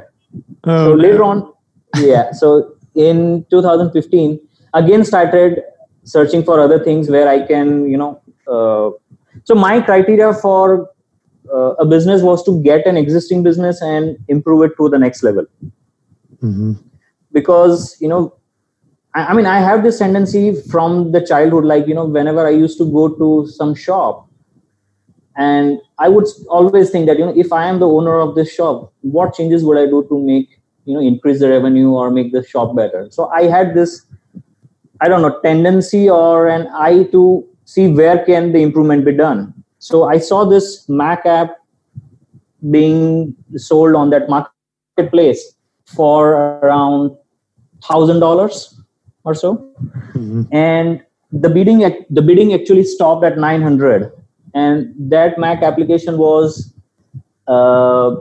Oh, 0.64 0.86
so 0.86 0.94
later 0.94 1.22
on, 1.24 1.52
yeah. 1.96 2.32
So 2.32 2.76
in 2.94 3.44
2015, 3.50 4.40
again 4.74 5.04
started 5.04 5.62
searching 6.04 6.42
for 6.42 6.60
other 6.60 6.82
things 6.82 7.08
where 7.08 7.28
I 7.28 7.46
can, 7.46 7.88
you 7.88 7.96
know. 7.96 8.20
Uh, 8.46 8.90
so 9.42 9.54
my 9.54 9.80
criteria 9.80 10.32
for 10.32 10.90
uh, 11.52 11.74
a 11.74 11.84
business 11.84 12.22
was 12.22 12.44
to 12.44 12.62
get 12.62 12.86
an 12.86 12.96
existing 12.96 13.42
business 13.42 13.82
and 13.82 14.16
improve 14.28 14.62
it 14.62 14.76
to 14.78 14.88
the 14.88 14.98
next 14.98 15.22
level. 15.22 15.44
Mm-hmm. 16.42 16.74
Because 17.32 17.96
you 18.00 18.08
know, 18.08 18.34
I, 19.14 19.26
I 19.26 19.34
mean, 19.34 19.46
I 19.46 19.58
have 19.58 19.82
this 19.82 19.98
tendency 19.98 20.54
from 20.70 21.12
the 21.12 21.24
childhood, 21.24 21.64
like 21.64 21.86
you 21.86 21.94
know, 21.94 22.04
whenever 22.04 22.46
I 22.46 22.50
used 22.50 22.78
to 22.78 22.90
go 22.90 23.08
to 23.08 23.48
some 23.48 23.74
shop 23.74 24.28
and 25.36 25.80
i 25.98 26.08
would 26.08 26.26
always 26.48 26.90
think 26.90 27.06
that 27.06 27.18
you 27.18 27.24
know 27.24 27.34
if 27.36 27.52
i 27.52 27.66
am 27.66 27.78
the 27.78 27.88
owner 27.88 28.20
of 28.20 28.34
this 28.34 28.52
shop 28.52 28.92
what 29.00 29.34
changes 29.34 29.64
would 29.64 29.78
i 29.78 29.86
do 29.86 30.06
to 30.08 30.18
make 30.18 30.60
you 30.84 30.94
know 30.94 31.00
increase 31.00 31.40
the 31.40 31.48
revenue 31.48 31.90
or 31.90 32.10
make 32.10 32.32
the 32.32 32.44
shop 32.46 32.74
better 32.76 33.08
so 33.10 33.28
i 33.28 33.42
had 33.42 33.74
this 33.74 34.06
i 35.00 35.08
don't 35.08 35.22
know 35.22 35.40
tendency 35.40 36.08
or 36.08 36.48
an 36.48 36.68
eye 36.72 37.02
to 37.04 37.46
see 37.64 37.88
where 37.88 38.24
can 38.24 38.52
the 38.52 38.62
improvement 38.62 39.04
be 39.04 39.12
done. 39.12 39.52
So 39.78 40.04
i 40.04 40.18
saw 40.18 40.44
this 40.44 40.88
mac 40.88 41.26
app 41.26 41.56
being 42.70 43.34
sold 43.56 43.94
on 43.94 44.10
that 44.10 44.28
marketplace 44.28 45.56
for 45.84 46.32
around 46.62 47.16
thousand 47.82 48.20
dollars 48.20 48.80
or 49.24 49.34
so. 49.34 49.70
Mm-hmm. 50.14 50.42
and 50.52 51.02
the 51.32 51.50
bidding 51.50 51.80
the 52.10 52.22
bidding 52.22 52.54
actually 52.54 52.84
stopped 52.84 53.24
at 53.24 53.36
900 53.36 54.12
and 54.54 54.94
that 55.10 55.38
mac 55.38 55.62
application 55.62 56.16
was 56.16 56.72
uh, 57.48 58.16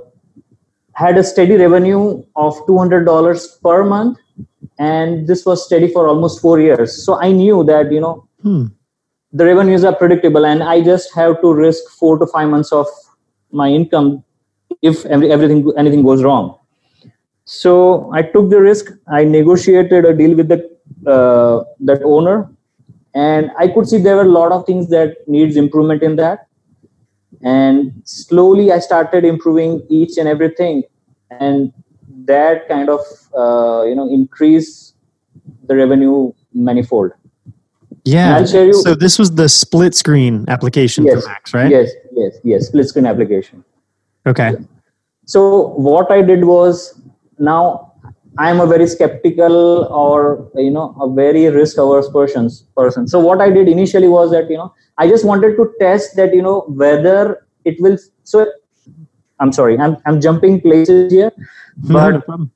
had 0.94 1.18
a 1.18 1.24
steady 1.24 1.56
revenue 1.56 2.24
of 2.36 2.56
$200 2.66 3.62
per 3.62 3.84
month. 3.84 4.18
And 4.80 5.28
this 5.28 5.46
was 5.46 5.66
steady 5.66 5.88
for 5.88 6.08
almost 6.08 6.42
four 6.42 6.60
years. 6.60 7.06
So 7.06 7.20
i 7.22 7.32
knew 7.32 7.64
that 7.66 7.92
you 7.92 8.02
know 8.02 8.28
hmm. 8.42 8.66
The 9.34 9.46
revenues 9.46 9.84
are 9.84 9.96
predictable 9.96 10.46
and 10.46 10.64
i 10.64 10.82
just 10.82 11.14
have 11.14 11.42
to 11.42 11.54
risk 11.54 11.90
four 12.00 12.18
to 12.20 12.28
five 12.28 12.50
months 12.50 12.72
of 12.72 12.88
my 13.52 13.68
income 13.68 14.24
if 14.82 15.06
everything 15.06 15.72
anything 15.78 16.04
goes 16.04 16.24
wrong. 16.24 16.58
So 17.46 18.12
i 18.14 18.22
took 18.22 18.50
the 18.50 18.60
risk 18.62 18.92
i 19.08 19.24
negotiated 19.24 20.06
a 20.06 20.14
deal 20.22 20.36
with 20.36 20.48
the 20.48 20.60
uh, 21.14 21.64
that 21.82 22.02
owner 22.04 22.50
and 23.14 23.52
i 23.58 23.68
could 23.68 23.88
see 23.88 23.98
there 23.98 24.16
were 24.16 24.30
a 24.30 24.36
lot 24.40 24.52
of 24.52 24.66
things 24.66 24.90
that 24.90 25.28
needs 25.28 25.56
improvement 25.56 26.04
in 26.04 26.16
that. 26.18 26.48
And 27.42 28.02
slowly 28.06 28.72
i 28.72 28.80
started 28.80 29.26
improving 29.26 29.86
each 29.90 30.18
and 30.18 30.28
everything 30.28 30.84
and 31.30 31.74
that 32.26 32.68
kind 32.68 32.90
of 32.90 33.02
uh, 33.36 33.84
you 33.84 33.96
know 33.96 34.08
increase 34.10 34.94
the 35.68 35.76
revenue 35.76 36.32
manifold 36.54 37.12
yeah 38.06 38.44
so 38.44 38.96
this 38.96 39.18
was 39.18 39.32
the 39.36 39.48
split 39.48 39.96
screen 39.96 40.46
application 40.48 41.06
yes, 41.06 41.24
for 41.24 41.30
macs 41.30 41.54
right 41.54 41.72
yes 41.72 41.92
yes 42.12 42.38
yes 42.44 42.68
split 42.68 42.88
screen 42.88 43.06
application 43.06 43.64
okay 44.26 44.54
so 45.26 45.70
what 45.90 46.12
i 46.12 46.22
did 46.22 46.44
was 46.44 47.02
now 47.40 47.94
I 48.38 48.50
am 48.50 48.60
a 48.60 48.66
very 48.66 48.88
skeptical 48.88 49.86
or 49.86 50.50
you 50.56 50.72
know 50.72 50.96
a 51.00 51.12
very 51.12 51.48
risk 51.48 51.78
averse 51.78 52.10
person. 52.10 52.50
Person. 52.76 53.08
So 53.08 53.20
what 53.20 53.42
I 53.42 53.50
did 53.52 53.68
initially 53.68 54.08
was 54.08 54.32
that 54.32 54.50
you 54.50 54.58
know 54.58 54.74
I 54.98 55.08
just 55.08 55.24
wanted 55.24 55.56
to 55.58 55.72
test 55.80 56.16
that 56.16 56.34
you 56.34 56.42
know 56.42 56.62
whether 56.68 57.46
it 57.64 57.80
will. 57.80 57.98
So 58.24 58.48
I'm 59.40 59.52
sorry, 59.52 59.78
I'm 59.78 59.98
I'm 60.06 60.20
jumping 60.20 60.62
places 60.62 61.12
here, 61.12 61.32
but 61.78 62.28
no 62.28 62.50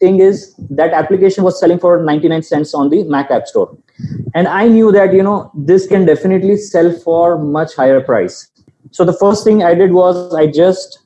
thing 0.00 0.20
is 0.20 0.54
that 0.70 0.92
application 0.92 1.44
was 1.44 1.58
selling 1.58 1.78
for 1.78 2.02
99 2.02 2.42
cents 2.42 2.74
on 2.74 2.90
the 2.90 3.04
Mac 3.04 3.30
App 3.30 3.46
Store, 3.46 3.76
and 4.34 4.48
I 4.48 4.68
knew 4.68 4.92
that 4.92 5.12
you 5.12 5.22
know 5.22 5.50
this 5.54 5.86
can 5.86 6.06
definitely 6.06 6.56
sell 6.56 6.92
for 7.00 7.38
much 7.38 7.74
higher 7.74 8.00
price. 8.00 8.50
So 8.90 9.04
the 9.04 9.12
first 9.12 9.44
thing 9.44 9.62
I 9.62 9.74
did 9.74 9.92
was 9.92 10.34
I 10.34 10.46
just 10.46 11.00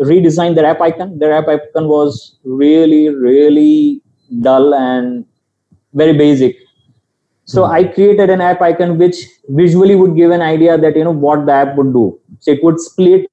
redesigned 0.00 0.54
their 0.54 0.66
app 0.66 0.80
icon. 0.80 1.18
Their 1.18 1.32
app 1.32 1.48
icon 1.48 1.88
was 1.88 2.36
really, 2.44 3.08
really 3.08 4.02
dull 4.40 4.74
and 4.74 5.24
very 5.92 6.12
basic. 6.16 6.56
So 7.44 7.62
mm-hmm. 7.62 7.74
I 7.74 7.84
created 7.84 8.30
an 8.30 8.40
app 8.40 8.60
icon 8.62 8.98
which 8.98 9.16
visually 9.48 9.94
would 9.94 10.16
give 10.16 10.30
an 10.30 10.42
idea 10.42 10.78
that 10.78 10.96
you 10.96 11.04
know 11.04 11.10
what 11.10 11.46
the 11.46 11.52
app 11.52 11.76
would 11.76 11.92
do. 11.92 12.18
So 12.40 12.52
it 12.52 12.62
would 12.62 12.80
split 12.80 13.30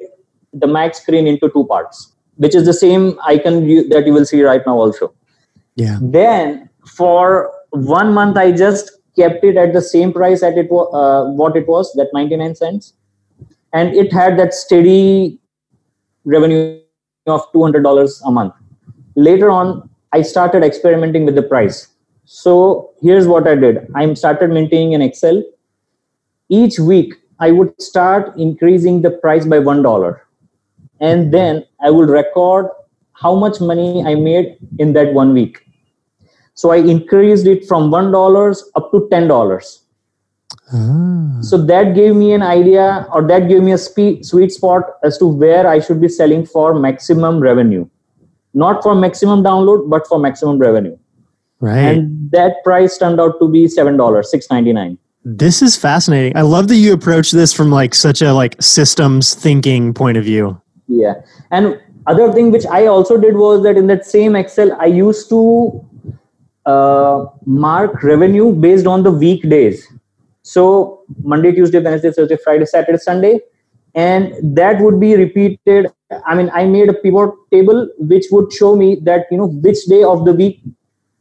the 0.54 0.68
Mac 0.68 0.96
screen 0.96 1.28
into 1.28 1.50
two 1.50 1.66
parts, 1.66 2.14
which 2.42 2.56
is 2.56 2.66
the 2.66 2.74
same 2.74 3.20
icon 3.24 3.64
you, 3.70 3.88
that 3.90 4.08
you 4.08 4.14
will 4.14 4.26
see 4.26 4.42
right 4.44 4.62
now 4.66 4.76
also. 4.76 5.14
Yeah. 5.76 6.00
Then 6.02 6.70
for 6.88 7.52
one 7.70 8.14
month, 8.14 8.36
I 8.36 8.52
just 8.52 8.92
kept 9.16 9.44
it 9.44 9.58
at 9.58 9.74
the 9.74 9.82
same 9.82 10.12
price 10.12 10.42
at 10.42 10.58
it 10.58 10.72
uh, 10.72 11.26
what 11.26 11.56
it 11.56 11.68
was, 11.68 11.94
that 11.94 12.10
99 12.14 12.56
cents, 12.56 12.94
and 13.74 13.94
it 13.94 14.12
had 14.12 14.40
that 14.40 14.56
steady 14.56 15.40
revenue 16.26 16.80
of 17.28 17.42
$200 17.54 18.22
a 18.26 18.32
month. 18.32 18.54
Later 19.16 19.52
on, 19.52 19.88
I 20.12 20.24
started 20.24 20.64
experimenting 20.64 21.26
with 21.26 21.36
the 21.36 21.44
price. 21.44 21.90
So 22.26 22.92
here's 23.02 23.28
what 23.28 23.48
I 23.48 23.54
did. 23.54 23.88
I 23.94 24.12
started 24.16 24.50
maintaining 24.50 24.96
an 24.96 25.02
Excel. 25.04 25.44
Each 26.50 26.80
week, 26.80 27.14
I 27.40 27.52
would 27.52 27.80
start 27.80 28.36
increasing 28.38 29.02
the 29.04 29.12
price 29.12 29.46
by 29.46 29.60
$1. 29.60 30.20
And 31.02 31.34
then 31.34 31.66
I 31.84 31.90
will 31.90 32.06
record 32.06 32.70
how 33.14 33.36
much 33.36 33.60
money 33.60 34.04
I 34.06 34.16
made 34.16 34.58
in 34.80 34.94
that 34.94 35.14
one 35.14 35.34
week. 35.34 35.60
So 36.54 36.72
I 36.72 36.78
increased 36.78 37.48
it 37.48 37.68
from 37.68 37.92
$1 37.92 38.62
up 38.76 38.92
to 38.92 39.08
$10. 39.12 39.80
Ah. 40.74 41.42
So 41.42 41.58
that 41.58 41.96
gave 41.96 42.16
me 42.16 42.34
an 42.34 42.44
idea, 42.44 43.08
or 43.14 43.28
that 43.28 43.50
gave 43.50 43.64
me 43.64 43.72
a 43.72 43.78
spe- 43.78 44.24
sweet 44.24 44.52
spot 44.52 44.84
as 45.04 45.18
to 45.18 45.28
where 45.28 45.68
I 45.68 45.80
should 45.80 46.00
be 46.00 46.08
selling 46.08 46.46
for 46.46 46.74
maximum 46.78 47.40
revenue, 47.40 47.88
not 48.54 48.84
for 48.84 48.96
maximum 48.96 49.44
download, 49.44 49.90
but 49.90 50.08
for 50.08 50.20
maximum 50.20 50.60
revenue. 50.60 50.98
Right. 51.60 51.80
And 51.80 52.32
that 52.32 52.64
price 52.64 52.98
turned 52.98 53.20
out 53.20 53.40
to 53.40 53.48
be 53.48 53.68
seven 53.68 53.98
dollars, 53.98 54.32
six 54.32 54.50
ninety 54.50 54.74
nine. 54.74 54.98
This 55.24 55.62
is 55.62 55.76
fascinating. 55.76 56.36
I 56.36 56.42
love 56.42 56.68
that 56.70 56.78
you 56.78 56.94
approach 56.94 57.32
this 57.32 57.54
from 57.54 57.70
like 57.70 57.94
such 57.94 58.22
a 58.22 58.34
like 58.34 58.60
systems 58.62 59.36
thinking 59.36 59.94
point 59.94 60.18
of 60.18 60.24
view. 60.24 60.60
Yeah, 61.00 61.14
and 61.52 61.80
other 62.08 62.32
thing 62.34 62.52
which 62.52 62.66
I 62.66 62.88
also 62.88 63.18
did 63.18 63.36
was 63.36 63.64
that 63.64 63.78
in 63.78 63.88
that 63.88 64.06
same 64.06 64.36
Excel, 64.36 64.76
I 64.80 64.86
used 64.88 65.30
to 65.30 65.86
uh, 66.66 67.26
mark 67.46 68.04
revenue 68.04 68.54
based 68.54 68.88
on 68.88 69.04
the 69.04 69.12
weekdays 69.12 69.88
so 70.44 71.04
Monday, 71.24 71.52
Tuesday, 71.52 71.80
Wednesday, 71.80 72.12
Thursday, 72.12 72.38
Friday, 72.44 72.66
Saturday, 72.66 72.98
Sunday, 72.98 73.40
and 73.94 74.34
that 74.58 74.82
would 74.82 75.00
be 75.00 75.16
repeated. 75.16 75.88
I 76.26 76.36
mean, 76.36 76.50
I 76.54 76.66
made 76.66 76.90
a 76.90 76.94
pivot 76.94 77.32
table 77.52 77.88
which 78.00 78.26
would 78.32 78.52
show 78.52 78.76
me 78.76 79.00
that 79.04 79.28
you 79.30 79.38
know 79.38 79.48
which 79.48 79.86
day 79.86 80.04
of 80.04 80.26
the 80.26 80.34
week 80.34 80.62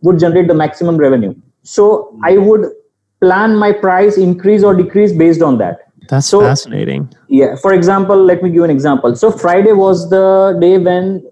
would 0.02 0.18
generate 0.18 0.48
the 0.48 0.54
maximum 0.54 0.96
revenue. 0.96 1.34
So 1.62 2.18
I 2.24 2.38
would 2.38 2.72
plan 3.20 3.56
my 3.56 3.72
price 3.72 4.16
increase 4.16 4.64
or 4.64 4.74
decrease 4.74 5.12
based 5.12 5.42
on 5.42 5.58
that. 5.58 5.89
That's 6.10 6.26
so, 6.26 6.40
fascinating. 6.40 7.12
Yeah. 7.28 7.56
For 7.56 7.72
example, 7.72 8.22
let 8.22 8.42
me 8.42 8.50
give 8.50 8.64
an 8.64 8.70
example. 8.70 9.14
So 9.16 9.30
Friday 9.30 9.72
was 9.72 10.10
the 10.10 10.58
day 10.60 10.76
when 10.76 11.24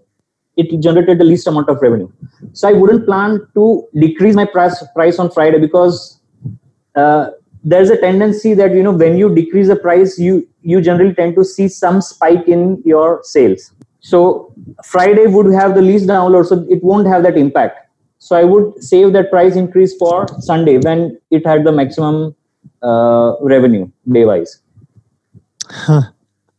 it 0.57 0.81
generated 0.81 1.19
the 1.19 1.25
least 1.25 1.47
amount 1.47 1.69
of 1.69 1.83
revenue. 1.83 2.11
So 2.53 2.69
I 2.69 2.73
wouldn't 2.73 3.05
plan 3.07 3.47
to 3.55 3.88
decrease 3.99 4.35
my 4.35 4.45
price 4.45 4.83
price 4.95 5.19
on 5.19 5.31
Friday 5.31 5.59
because 5.59 6.21
uh, 6.95 7.31
there's 7.64 7.91
a 7.91 7.97
tendency 8.01 8.55
that 8.55 8.73
you 8.73 8.83
know 8.83 8.93
when 8.93 9.17
you 9.17 9.35
decrease 9.35 9.69
the 9.69 9.77
price 9.77 10.19
you 10.19 10.47
you 10.62 10.81
generally 10.81 11.14
tend 11.14 11.35
to 11.35 11.45
see 11.45 11.69
some 11.69 12.01
spike 12.01 12.47
in 12.47 12.81
your 12.85 13.21
sales 13.23 13.73
so 14.01 14.55
friday 14.85 15.27
would 15.27 15.53
have 15.53 15.75
the 15.75 15.83
least 15.83 16.07
download 16.07 16.47
so 16.47 16.64
it 16.77 16.83
won't 16.83 17.07
have 17.07 17.23
that 17.23 17.37
impact 17.37 17.81
so 18.19 18.37
i 18.37 18.45
would 18.45 18.83
save 18.83 19.12
that 19.12 19.31
price 19.31 19.57
increase 19.57 19.97
for 19.97 20.27
sunday 20.41 20.79
when 20.79 21.19
it 21.31 21.45
had 21.45 21.64
the 21.64 21.73
maximum 21.73 22.35
uh, 22.83 23.35
revenue 23.41 23.91
day 24.12 24.25
wise 24.25 24.61
huh 25.70 26.02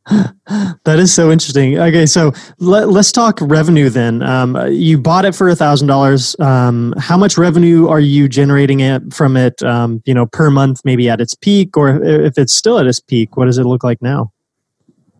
that 0.85 0.97
is 0.97 1.13
so 1.13 1.31
interesting. 1.31 1.77
Okay, 1.77 2.05
so 2.05 2.31
let, 2.57 2.87
us 2.87 3.11
talk 3.11 3.37
revenue 3.41 3.89
then. 3.89 4.23
Um, 4.23 4.57
you 4.71 4.97
bought 4.97 5.25
it 5.25 5.35
for 5.35 5.49
a 5.49 5.55
thousand 5.55 5.87
dollars. 5.87 6.35
Um, 6.39 6.93
how 6.97 7.17
much 7.17 7.37
revenue 7.37 7.87
are 7.87 7.99
you 7.99 8.27
generating 8.27 8.79
it 8.79 9.13
from 9.13 9.37
it? 9.37 9.61
Um, 9.61 10.01
you 10.05 10.13
know, 10.13 10.25
per 10.25 10.49
month, 10.49 10.81
maybe 10.83 11.09
at 11.09 11.21
its 11.21 11.35
peak, 11.35 11.77
or 11.77 12.03
if 12.03 12.37
it's 12.37 12.53
still 12.53 12.79
at 12.79 12.87
its 12.87 12.99
peak, 12.99 13.37
what 13.37 13.45
does 13.45 13.57
it 13.57 13.65
look 13.65 13.83
like 13.83 14.01
now? 14.01 14.31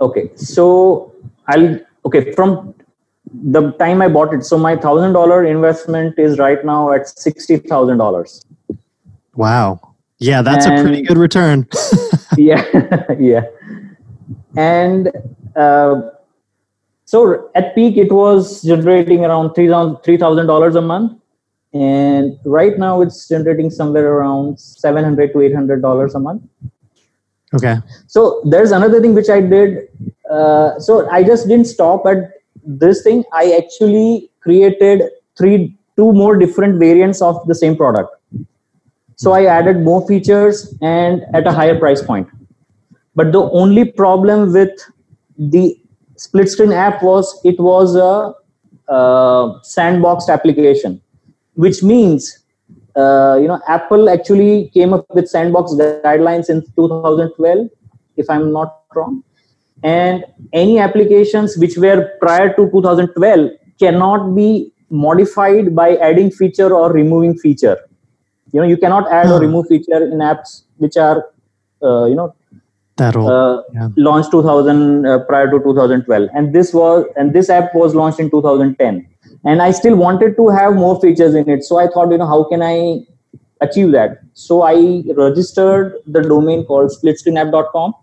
Okay, 0.02 0.32
so 0.36 1.13
I'll 1.47 1.80
okay 2.06 2.32
from 2.32 2.73
the 3.32 3.71
time 3.73 4.02
I 4.02 4.08
bought 4.08 4.34
it. 4.34 4.43
So 4.43 4.58
my 4.58 4.75
thousand 4.75 5.13
dollar 5.13 5.45
investment 5.45 6.17
is 6.17 6.39
right 6.39 6.63
now 6.65 6.91
at 6.91 7.08
sixty 7.08 7.58
thousand 7.58 7.97
dollars. 7.97 8.43
Wow. 9.36 9.82
Yeah, 10.17 10.41
that's 10.41 10.65
and, 10.65 10.80
a 10.80 10.82
pretty 10.82 11.02
good 11.04 11.17
return. 11.17 11.67
yeah, 12.38 12.65
yeah 13.17 13.45
and 14.60 15.12
uh, 15.56 16.02
so 17.06 17.50
at 17.56 17.74
peak 17.76 17.98
it 17.98 18.12
was 18.12 18.62
generating 18.62 19.26
around 19.26 19.50
$3000 19.52 20.76
a 20.76 20.82
month. 20.82 21.13
And 21.74 22.38
right 22.45 22.78
now 22.78 23.02
it's 23.02 23.28
generating 23.28 23.69
somewhere 23.69 24.08
around 24.12 24.60
700 24.60 25.34
to 25.34 25.41
800 25.41 25.82
dollars 25.82 26.15
a 26.15 26.19
month. 26.19 26.43
Okay. 27.54 27.78
So 28.08 28.41
there's 28.45 28.72
another 28.72 29.02
thing 29.02 29.13
which 29.19 29.30
i 29.36 29.39
did 29.41 29.78
uh, 30.30 30.80
so 30.88 30.98
i 31.17 31.24
just 31.24 31.48
didn't 31.48 31.65
stop 31.65 32.06
at 32.06 32.19
this 32.82 33.02
thing. 33.04 33.24
I 33.34 33.54
actually 33.60 34.30
created 34.41 35.04
three 35.38 35.76
two 35.95 36.12
more 36.13 36.38
different 36.38 36.80
variants 36.80 37.22
of 37.22 37.39
the 37.48 37.56
same 37.56 37.78
product. 37.78 38.15
So 39.15 39.32
i 39.39 39.45
added 39.45 39.82
more 39.91 40.02
features 40.10 40.62
and 40.82 41.24
at 41.34 41.48
a 41.54 41.56
higher 41.62 41.80
price 41.86 42.04
point 42.12 42.30
but 43.20 43.34
the 43.34 43.42
only 43.62 43.84
problem 44.02 44.54
with 44.54 44.84
the 45.54 45.64
split 46.16 46.50
screen 46.50 46.72
app 46.72 47.02
was 47.04 47.32
it 47.44 47.60
was 47.60 47.96
a 47.96 48.34
uh, 48.98 49.60
sandboxed 49.72 50.30
application, 50.30 51.02
which 51.56 51.84
means 51.84 52.30
uh, 52.96 53.38
you 53.42 53.48
know 53.50 53.60
Apple 53.68 54.10
actually 54.10 54.70
came 54.74 54.94
up 54.94 55.06
with 55.20 55.28
sandbox 55.28 55.74
guidelines 55.74 56.50
in 56.50 56.62
2012, 56.78 57.68
if 58.16 58.30
I'm 58.30 58.54
not 58.54 58.84
wrong, 58.96 59.22
and 59.84 60.26
any 60.54 60.80
applications 60.80 61.58
which 61.58 61.78
were 61.78 62.10
prior 62.22 62.50
to 62.56 62.70
2012 62.72 63.52
cannot 63.80 64.34
be 64.34 64.74
modified 64.90 65.76
by 65.76 65.96
adding 65.98 66.32
feature 66.32 66.74
or 66.74 66.92
removing 66.94 67.38
feature. 67.38 67.78
You 68.54 68.62
know 68.62 68.68
you 68.68 68.78
cannot 68.78 69.12
add 69.12 69.28
or 69.28 69.40
remove 69.40 69.68
feature 69.68 70.04
in 70.04 70.20
apps 70.34 70.64
which 70.78 70.98
are 70.98 71.18
uh, 71.84 72.06
you 72.06 72.16
know 72.16 72.34
that 73.00 73.16
old. 73.16 73.30
Uh, 73.30 73.64
yeah. 73.74 73.90
launched 73.98 74.32
2000 74.32 75.06
uh, 75.06 75.20
prior 75.26 75.50
to 75.50 75.60
2012 75.60 76.30
and 76.34 76.54
this 76.54 76.74
was 76.74 77.06
and 77.16 77.34
this 77.34 77.50
app 77.50 77.74
was 77.74 77.96
launched 77.96 78.20
in 78.20 78.30
2010 78.30 79.08
and 79.46 79.62
i 79.62 79.72
still 79.72 79.96
wanted 79.96 80.36
to 80.38 80.48
have 80.50 80.76
more 80.76 81.00
features 81.02 81.36
in 81.36 81.50
it. 81.50 81.64
So 81.64 81.80
i 81.80 81.88
thought 81.88 82.12
you 82.12 82.18
know 82.18 82.28
how 82.28 82.44
can 82.46 82.62
i 82.62 83.02
achieve 83.62 83.92
that? 83.92 84.22
So 84.34 84.62
i 84.62 85.04
registered 85.18 85.96
the 86.08 86.22
domain 86.22 86.66
called 86.66 86.92
splitscreenapp.com 86.92 87.94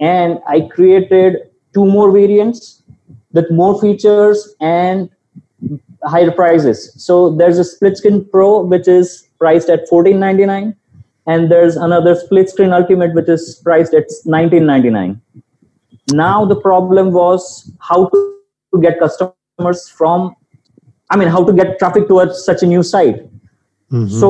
and 0.00 0.38
i 0.46 0.60
created 0.60 1.38
two 1.72 1.86
more 1.86 2.10
variants 2.12 2.82
with 3.32 3.50
more 3.50 3.80
features 3.80 4.54
and 4.60 5.10
higher 6.04 6.30
prices. 6.30 6.92
So 6.96 7.34
there's 7.36 7.58
a 7.58 7.64
split 7.64 7.96
screen 7.96 8.24
pro 8.30 8.62
which 8.62 8.88
is 8.88 9.28
priced 9.38 9.68
at 9.68 9.88
14.99 9.90 10.74
and 11.26 11.50
there's 11.50 11.76
another 11.76 12.14
split 12.14 12.48
screen 12.48 12.72
ultimate 12.72 13.14
which 13.14 13.28
is 13.28 13.60
priced 13.64 13.94
at 13.94 14.06
1999 14.24 15.20
now 16.12 16.44
the 16.44 16.56
problem 16.56 17.12
was 17.12 17.70
how 17.80 18.08
to, 18.08 18.32
get 18.82 18.98
customers 18.98 19.88
from 19.88 20.34
i 21.10 21.16
mean 21.16 21.28
how 21.28 21.42
to 21.42 21.52
get 21.58 21.78
traffic 21.78 22.06
towards 22.08 22.44
such 22.44 22.62
a 22.62 22.66
new 22.66 22.82
site. 22.82 23.22
Mhm. 23.90 24.10
so 24.10 24.28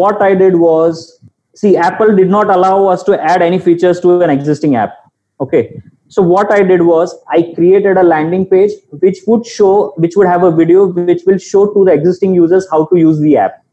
what 0.00 0.20
i 0.20 0.34
did 0.34 0.56
was 0.64 1.18
see 1.54 1.70
apple 1.78 2.14
did 2.14 2.28
not 2.28 2.50
allow 2.56 2.74
us 2.94 3.02
to 3.04 3.18
add 3.30 3.40
any 3.46 3.58
features 3.58 4.00
to 4.00 4.20
an 4.20 4.28
existing 4.28 4.76
app. 4.76 4.98
Okay. 5.40 5.80
So 6.08 6.20
what 6.32 6.52
i 6.52 6.62
did 6.62 6.82
was 6.82 7.14
i 7.36 7.40
created 7.54 7.96
a 7.96 8.02
landing 8.02 8.44
page 8.44 8.72
which 9.04 9.22
would 9.26 9.46
show 9.46 9.94
which 9.96 10.14
would 10.14 10.26
have 10.26 10.42
a 10.42 10.50
video 10.50 10.86
which 10.88 11.22
will 11.26 11.38
show 11.38 11.66
to 11.72 11.86
the 11.86 11.92
existing 11.92 12.34
users 12.34 12.68
how 12.70 12.84
to 12.92 12.98
use 12.98 13.18
the 13.20 13.38
app. 13.38 13.64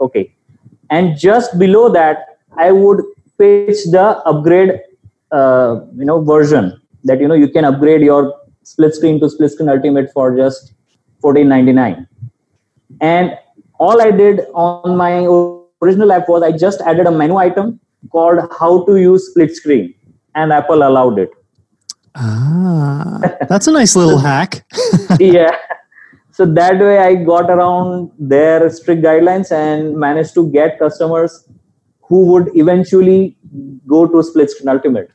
Okay 0.00 0.32
and 0.90 1.16
just 1.16 1.58
below 1.58 1.88
that 1.88 2.38
i 2.58 2.70
would 2.70 3.02
pitch 3.38 3.84
the 3.96 4.06
upgrade 4.32 4.80
uh, 5.32 5.80
you 5.96 6.04
know 6.04 6.20
version 6.22 6.80
that 7.04 7.20
you 7.20 7.28
know 7.28 7.38
you 7.42 7.48
can 7.48 7.64
upgrade 7.64 8.02
your 8.02 8.22
split 8.62 8.94
screen 8.94 9.20
to 9.20 9.30
split 9.30 9.52
screen 9.52 9.68
ultimate 9.68 10.12
for 10.12 10.36
just 10.36 10.74
14.99 11.22 12.06
and 13.00 13.38
all 13.78 14.02
i 14.02 14.10
did 14.10 14.40
on 14.54 14.96
my 14.96 15.12
original 15.82 16.12
app 16.12 16.28
was 16.28 16.42
i 16.42 16.52
just 16.66 16.80
added 16.82 17.06
a 17.06 17.10
menu 17.10 17.36
item 17.36 17.78
called 18.10 18.40
how 18.58 18.84
to 18.84 18.96
use 18.96 19.30
split 19.30 19.54
screen 19.54 19.94
and 20.34 20.52
apple 20.52 20.82
allowed 20.82 21.18
it. 21.18 21.30
Ah, 22.14 23.20
that's 23.48 23.66
a 23.66 23.72
nice 23.72 23.94
little 23.94 24.18
hack. 24.18 24.64
yeah 25.20 25.56
so 26.40 26.46
that 26.58 26.78
way 26.88 26.96
i 27.04 27.14
got 27.30 27.50
around 27.54 28.10
their 28.34 28.68
strict 28.80 29.02
guidelines 29.06 29.50
and 29.60 29.96
managed 30.04 30.34
to 30.40 30.44
get 30.58 30.78
customers 30.82 31.34
who 32.10 32.20
would 32.32 32.50
eventually 32.64 33.36
go 33.94 34.06
to 34.12 34.22
split 34.32 34.50
screen 34.56 34.68
ultimate 34.76 35.10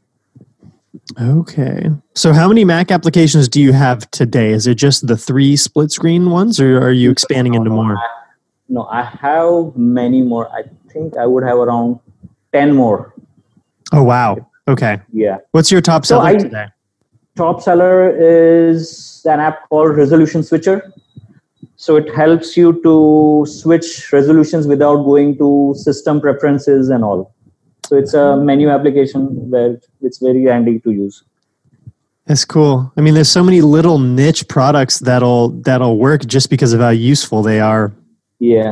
Okay. 1.22 1.90
So, 2.16 2.34
how 2.34 2.48
many 2.48 2.64
Mac 2.66 2.90
applications 2.90 3.48
do 3.48 3.62
you 3.62 3.74
have 3.74 4.10
today? 4.12 4.52
Is 4.52 4.66
it 4.66 4.76
just 4.76 5.06
the 5.08 5.16
three 5.16 5.56
split 5.56 5.92
screen 5.92 6.30
ones, 6.32 6.60
or 6.60 6.80
are 6.80 6.92
you 6.92 7.12
expanding 7.12 7.54
into 7.54 7.70
No, 7.70 7.76
no, 7.76 7.84
more? 7.84 7.98
I- 7.98 8.12
no 8.68 8.84
i 8.92 9.04
have 9.04 9.76
many 9.76 10.22
more 10.24 10.46
i 10.60 10.64
think 10.92 11.16
i 11.18 11.26
would 11.32 11.44
have 11.44 11.60
around 11.66 12.00
10 12.54 12.74
more 12.74 13.14
Oh, 13.92 14.02
wow. 14.04 14.38
Okay. 14.68 15.00
yeah 15.14 15.38
What's 15.52 15.72
your 15.72 15.82
top 15.82 16.06
So 16.08 16.16
seller 16.16 16.30
I- 16.30 16.38
today? 16.46 16.66
top 17.38 17.62
seller 17.62 18.10
is 18.18 19.22
an 19.36 19.40
app 19.40 19.70
called 19.70 19.96
resolution 19.96 20.42
switcher 20.42 20.92
so 21.86 21.96
it 22.02 22.08
helps 22.16 22.52
you 22.60 22.70
to 22.84 22.94
switch 23.52 23.88
resolutions 24.18 24.68
without 24.74 25.04
going 25.10 25.38
to 25.42 25.50
system 25.84 26.22
preferences 26.26 26.90
and 26.98 27.04
all 27.10 27.24
so 27.88 27.98
it's 28.02 28.14
a 28.14 28.26
menu 28.50 28.70
application 28.76 29.26
where 29.52 29.78
it's 30.02 30.20
very 30.28 30.44
handy 30.52 30.80
to 30.88 30.92
use 31.06 31.24
That's 32.30 32.44
cool. 32.52 32.92
I 32.98 33.02
mean, 33.06 33.14
there's 33.16 33.30
so 33.32 33.42
many 33.48 33.58
little 33.62 34.00
niche 34.04 34.40
products 34.54 34.96
that'll 35.08 35.50
that'll 35.68 35.98
work 36.06 36.24
just 36.36 36.50
because 36.54 36.72
of 36.78 36.80
how 36.86 36.90
useful 36.90 37.44
they 37.50 37.60
are. 37.66 37.84
yeah 38.40 38.72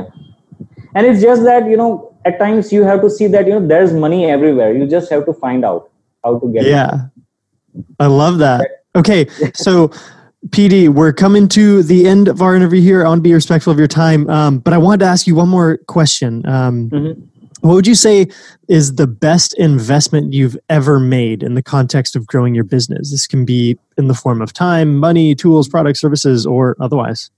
and 0.96 1.10
it's 1.10 1.22
just 1.26 1.44
that 1.50 1.70
you 1.74 1.78
know 1.82 1.92
at 2.30 2.40
times 2.40 2.72
you 2.76 2.82
have 2.90 3.02
to 3.06 3.10
see 3.18 3.28
that 3.36 3.52
you 3.52 3.54
know 3.58 3.68
there's 3.74 3.94
money 4.06 4.20
everywhere 4.38 4.72
you 4.80 4.88
just 4.96 5.14
have 5.16 5.24
to 5.30 5.36
find 5.46 5.70
out 5.72 5.90
how 6.24 6.34
to 6.40 6.52
get 6.56 6.66
it 6.66 6.70
Yeah. 6.70 6.94
I 8.00 8.08
love 8.08 8.38
that. 8.40 8.84
Okay. 8.96 9.28
So, 9.56 9.92
PD, 10.50 10.90
we're 10.90 11.14
coming 11.14 11.48
to 11.50 11.84
the 11.84 12.08
end 12.08 12.28
of 12.28 12.42
our 12.42 12.56
interview 12.56 12.82
here. 12.82 13.06
I 13.06 13.10
want 13.10 13.20
to 13.20 13.24
be 13.24 13.34
respectful 13.34 13.72
of 13.72 13.80
your 13.80 13.88
time. 13.88 14.30
Um, 14.30 14.60
but 14.60 14.74
I 14.74 14.78
wanted 14.78 15.00
to 15.02 15.06
ask 15.06 15.26
you 15.26 15.36
one 15.36 15.50
more 15.50 15.78
question. 15.88 16.46
Um, 16.46 16.90
Mhm. 16.90 17.22
What 17.62 17.76
would 17.76 17.88
you 17.88 17.96
say 17.96 18.28
is 18.68 18.96
the 18.96 19.08
best 19.08 19.54
investment 19.54 20.34
you've 20.34 20.58
ever 20.68 21.00
made 21.00 21.44
in 21.44 21.54
the 21.54 21.62
context 21.62 22.14
of 22.14 22.28
growing 22.28 22.54
your 22.54 22.66
business? 22.66 23.12
This 23.12 23.26
can 23.26 23.46
be 23.46 23.78
in 23.98 24.10
the 24.10 24.14
form 24.14 24.42
of 24.42 24.52
time, 24.52 24.98
money, 24.98 25.34
tools, 25.34 25.70
products, 25.70 26.02
services, 26.02 26.46
or 26.46 26.76
otherwise. 26.82 27.32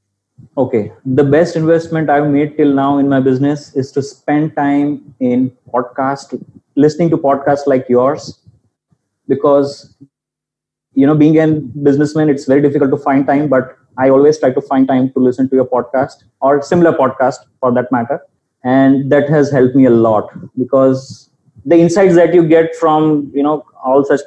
Okay, 0.57 0.91
the 1.05 1.23
best 1.23 1.55
investment 1.55 2.09
I've 2.09 2.27
made 2.27 2.57
till 2.57 2.73
now 2.73 2.97
in 2.97 3.07
my 3.07 3.19
business 3.19 3.75
is 3.75 3.91
to 3.91 4.01
spend 4.01 4.55
time 4.55 5.13
in 5.19 5.51
podcast, 5.71 6.43
listening 6.75 7.11
to 7.11 7.17
podcasts 7.17 7.67
like 7.67 7.85
yours, 7.87 8.39
because 9.27 9.95
you 10.95 11.05
know, 11.05 11.15
being 11.15 11.37
a 11.37 11.47
businessman, 11.87 12.29
it's 12.29 12.45
very 12.45 12.61
difficult 12.61 12.91
to 12.91 12.97
find 12.97 13.27
time. 13.27 13.47
But 13.47 13.77
I 13.97 14.09
always 14.09 14.39
try 14.39 14.51
to 14.51 14.61
find 14.61 14.87
time 14.87 15.11
to 15.11 15.19
listen 15.19 15.49
to 15.49 15.55
your 15.55 15.65
podcast 15.65 16.23
or 16.41 16.61
similar 16.61 16.93
podcast 16.93 17.35
for 17.59 17.73
that 17.73 17.91
matter, 17.91 18.21
and 18.63 19.11
that 19.11 19.29
has 19.29 19.51
helped 19.51 19.75
me 19.75 19.85
a 19.85 19.89
lot 19.89 20.29
because 20.57 21.29
the 21.65 21.77
insights 21.77 22.15
that 22.15 22.33
you 22.33 22.47
get 22.47 22.75
from 22.75 23.31
you 23.33 23.43
know 23.43 23.65
all 23.83 24.03
such 24.03 24.21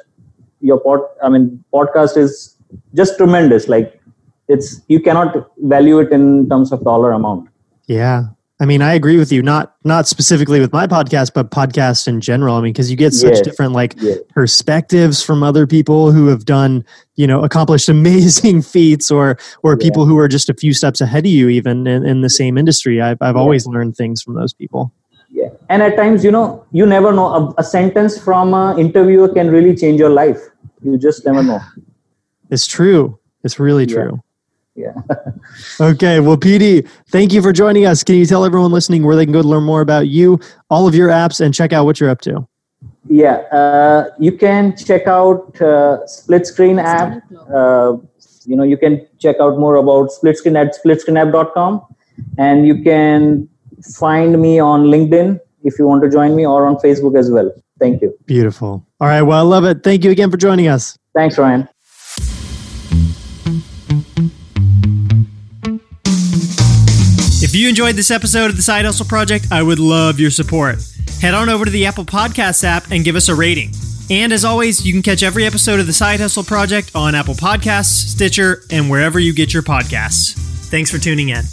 your 0.61 0.79
pod, 0.79 1.01
I 1.23 1.29
mean, 1.29 1.63
podcast 1.73 2.17
is 2.17 2.57
just 2.93 3.17
tremendous. 3.17 3.67
Like 3.67 3.99
it's 4.47 4.81
you 4.87 4.99
cannot 4.99 5.51
value 5.59 5.99
it 5.99 6.11
in 6.11 6.49
terms 6.49 6.71
of 6.71 6.83
dollar 6.83 7.11
amount 7.11 7.49
Yeah. 7.87 8.29
I 8.61 8.65
mean, 8.65 8.81
I 8.81 8.93
agree 8.93 9.15
with 9.17 9.31
you. 9.31 9.41
Not 9.41 9.75
not 9.85 10.05
specifically 10.07 10.59
with 10.59 10.73
my 10.73 10.85
podcast, 10.85 11.31
but 11.33 11.49
podcasts 11.49 12.07
in 12.09 12.19
general. 12.19 12.55
I 12.55 12.61
mean, 12.61 12.73
because 12.73 12.91
you 12.91 12.97
get 12.97 13.13
such 13.13 13.35
Yes. 13.35 13.41
different 13.41 13.71
like 13.73 13.95
yeah 14.01 14.15
perspectives 14.35 15.23
from 15.23 15.43
other 15.43 15.65
people 15.65 16.11
who 16.11 16.27
have 16.27 16.43
done, 16.43 16.83
you 17.15 17.25
know, 17.25 17.41
accomplished 17.43 17.87
amazing 17.97 18.61
feats, 18.61 19.09
or 19.09 19.37
or 19.63 19.73
Yeah. 19.73 19.83
people 19.87 20.05
who 20.05 20.17
are 20.17 20.27
just 20.27 20.49
a 20.49 20.53
few 20.53 20.73
steps 20.73 20.99
ahead 20.99 21.25
of 21.25 21.31
you, 21.31 21.47
even 21.47 21.87
in, 21.87 22.05
in 22.05 22.21
the 22.21 22.29
same 22.29 22.57
industry. 22.57 23.01
I've 23.01 23.17
I've 23.21 23.35
Yeah. 23.35 23.41
always 23.41 23.65
learned 23.65 23.95
things 23.95 24.21
from 24.21 24.35
those 24.35 24.53
people. 24.53 24.91
yeah 25.39 25.49
and 25.73 25.83
at 25.85 25.95
times 25.95 26.23
you 26.25 26.31
know 26.35 26.45
you 26.77 26.85
never 26.91 27.09
know 27.17 27.27
a, 27.39 27.41
a 27.63 27.63
sentence 27.63 28.13
from 28.27 28.53
an 28.59 28.79
interviewer 28.83 29.27
can 29.37 29.47
really 29.55 29.73
change 29.81 29.99
your 30.03 30.09
life 30.23 30.41
you 30.83 30.97
just 31.07 31.23
never 31.27 31.43
know 31.49 31.59
It's 32.55 32.65
true. 32.77 33.19
It's 33.45 33.57
really 33.67 33.85
Yeah. 33.85 34.09
Yeah 34.83 34.93
Okay, 35.89 36.19
well, 36.19 36.37
PD, 36.37 36.87
thank 37.09 37.33
you 37.33 37.41
for 37.41 37.51
joining 37.53 37.85
us. 37.85 38.03
Can 38.03 38.15
you 38.15 38.25
tell 38.25 38.43
everyone 38.45 38.71
listening 38.71 39.03
where 39.03 39.15
they 39.15 39.25
can 39.25 39.33
go 39.33 39.41
to 39.41 39.47
learn 39.47 39.63
more 39.63 39.81
about 39.81 40.07
you, 40.07 40.39
all 40.69 40.87
of 40.87 40.95
your 40.95 41.09
apps, 41.09 41.41
and 41.43 41.53
check 41.53 41.71
out 41.73 41.85
what 41.85 41.99
you're 41.99 42.09
up 42.09 42.21
to? 42.21 42.47
yeah 43.09 43.37
uh, 43.59 44.09
you 44.19 44.31
can 44.43 44.75
check 44.77 45.07
out 45.07 45.59
uh, 45.61 46.05
split 46.05 46.45
screen 46.45 46.77
app 46.79 47.23
uh, 47.59 47.91
you 48.45 48.55
know 48.55 48.63
you 48.71 48.77
can 48.77 48.93
check 49.23 49.37
out 49.39 49.57
more 49.57 49.75
about 49.75 50.11
split 50.11 50.37
screen 50.37 50.55
at 50.55 50.75
splitscreenapp.com 50.79 51.81
and 52.37 52.67
you 52.67 52.75
can 52.83 53.49
find 53.97 54.39
me 54.41 54.59
on 54.59 54.83
linkedin 54.93 55.39
if 55.63 55.79
you 55.79 55.87
want 55.87 56.03
to 56.03 56.09
join 56.09 56.35
me 56.35 56.45
or 56.45 56.65
on 56.67 56.75
facebook 56.85 57.17
as 57.17 57.31
well 57.31 57.51
thank 57.79 58.01
you 58.01 58.13
Beautiful. 58.25 58.85
All 59.01 59.07
right, 59.07 59.21
well, 59.21 59.39
I 59.39 59.47
love 59.55 59.63
it. 59.63 59.81
Thank 59.83 60.03
you 60.03 60.11
again 60.11 60.29
for 60.29 60.37
joining 60.37 60.67
us. 60.67 60.97
thanks 61.15 61.37
ryan 61.37 61.67
If 67.49 67.55
you 67.55 67.67
enjoyed 67.67 67.95
this 67.95 68.11
episode 68.11 68.51
of 68.51 68.57
the 68.57 68.61
Side 68.61 68.85
Hustle 68.85 69.07
Project, 69.07 69.47
I 69.49 69.63
would 69.63 69.79
love 69.79 70.19
your 70.19 70.29
support. 70.29 70.85
Head 71.19 71.33
on 71.33 71.49
over 71.49 71.65
to 71.65 71.71
the 71.71 71.87
Apple 71.87 72.05
Podcasts 72.05 72.63
app 72.63 72.91
and 72.91 73.03
give 73.03 73.15
us 73.15 73.27
a 73.27 73.33
rating. 73.33 73.71
And 74.11 74.31
as 74.31 74.45
always, 74.45 74.85
you 74.85 74.93
can 74.93 75.01
catch 75.01 75.23
every 75.23 75.45
episode 75.45 75.79
of 75.79 75.87
the 75.87 75.93
Side 75.93 76.19
Hustle 76.19 76.43
Project 76.43 76.91
on 76.93 77.15
Apple 77.15 77.33
Podcasts, 77.33 78.07
Stitcher, 78.07 78.61
and 78.69 78.87
wherever 78.87 79.17
you 79.17 79.33
get 79.33 79.51
your 79.51 79.63
podcasts. 79.63 80.33
Thanks 80.69 80.91
for 80.91 80.99
tuning 80.99 81.29
in. 81.29 81.43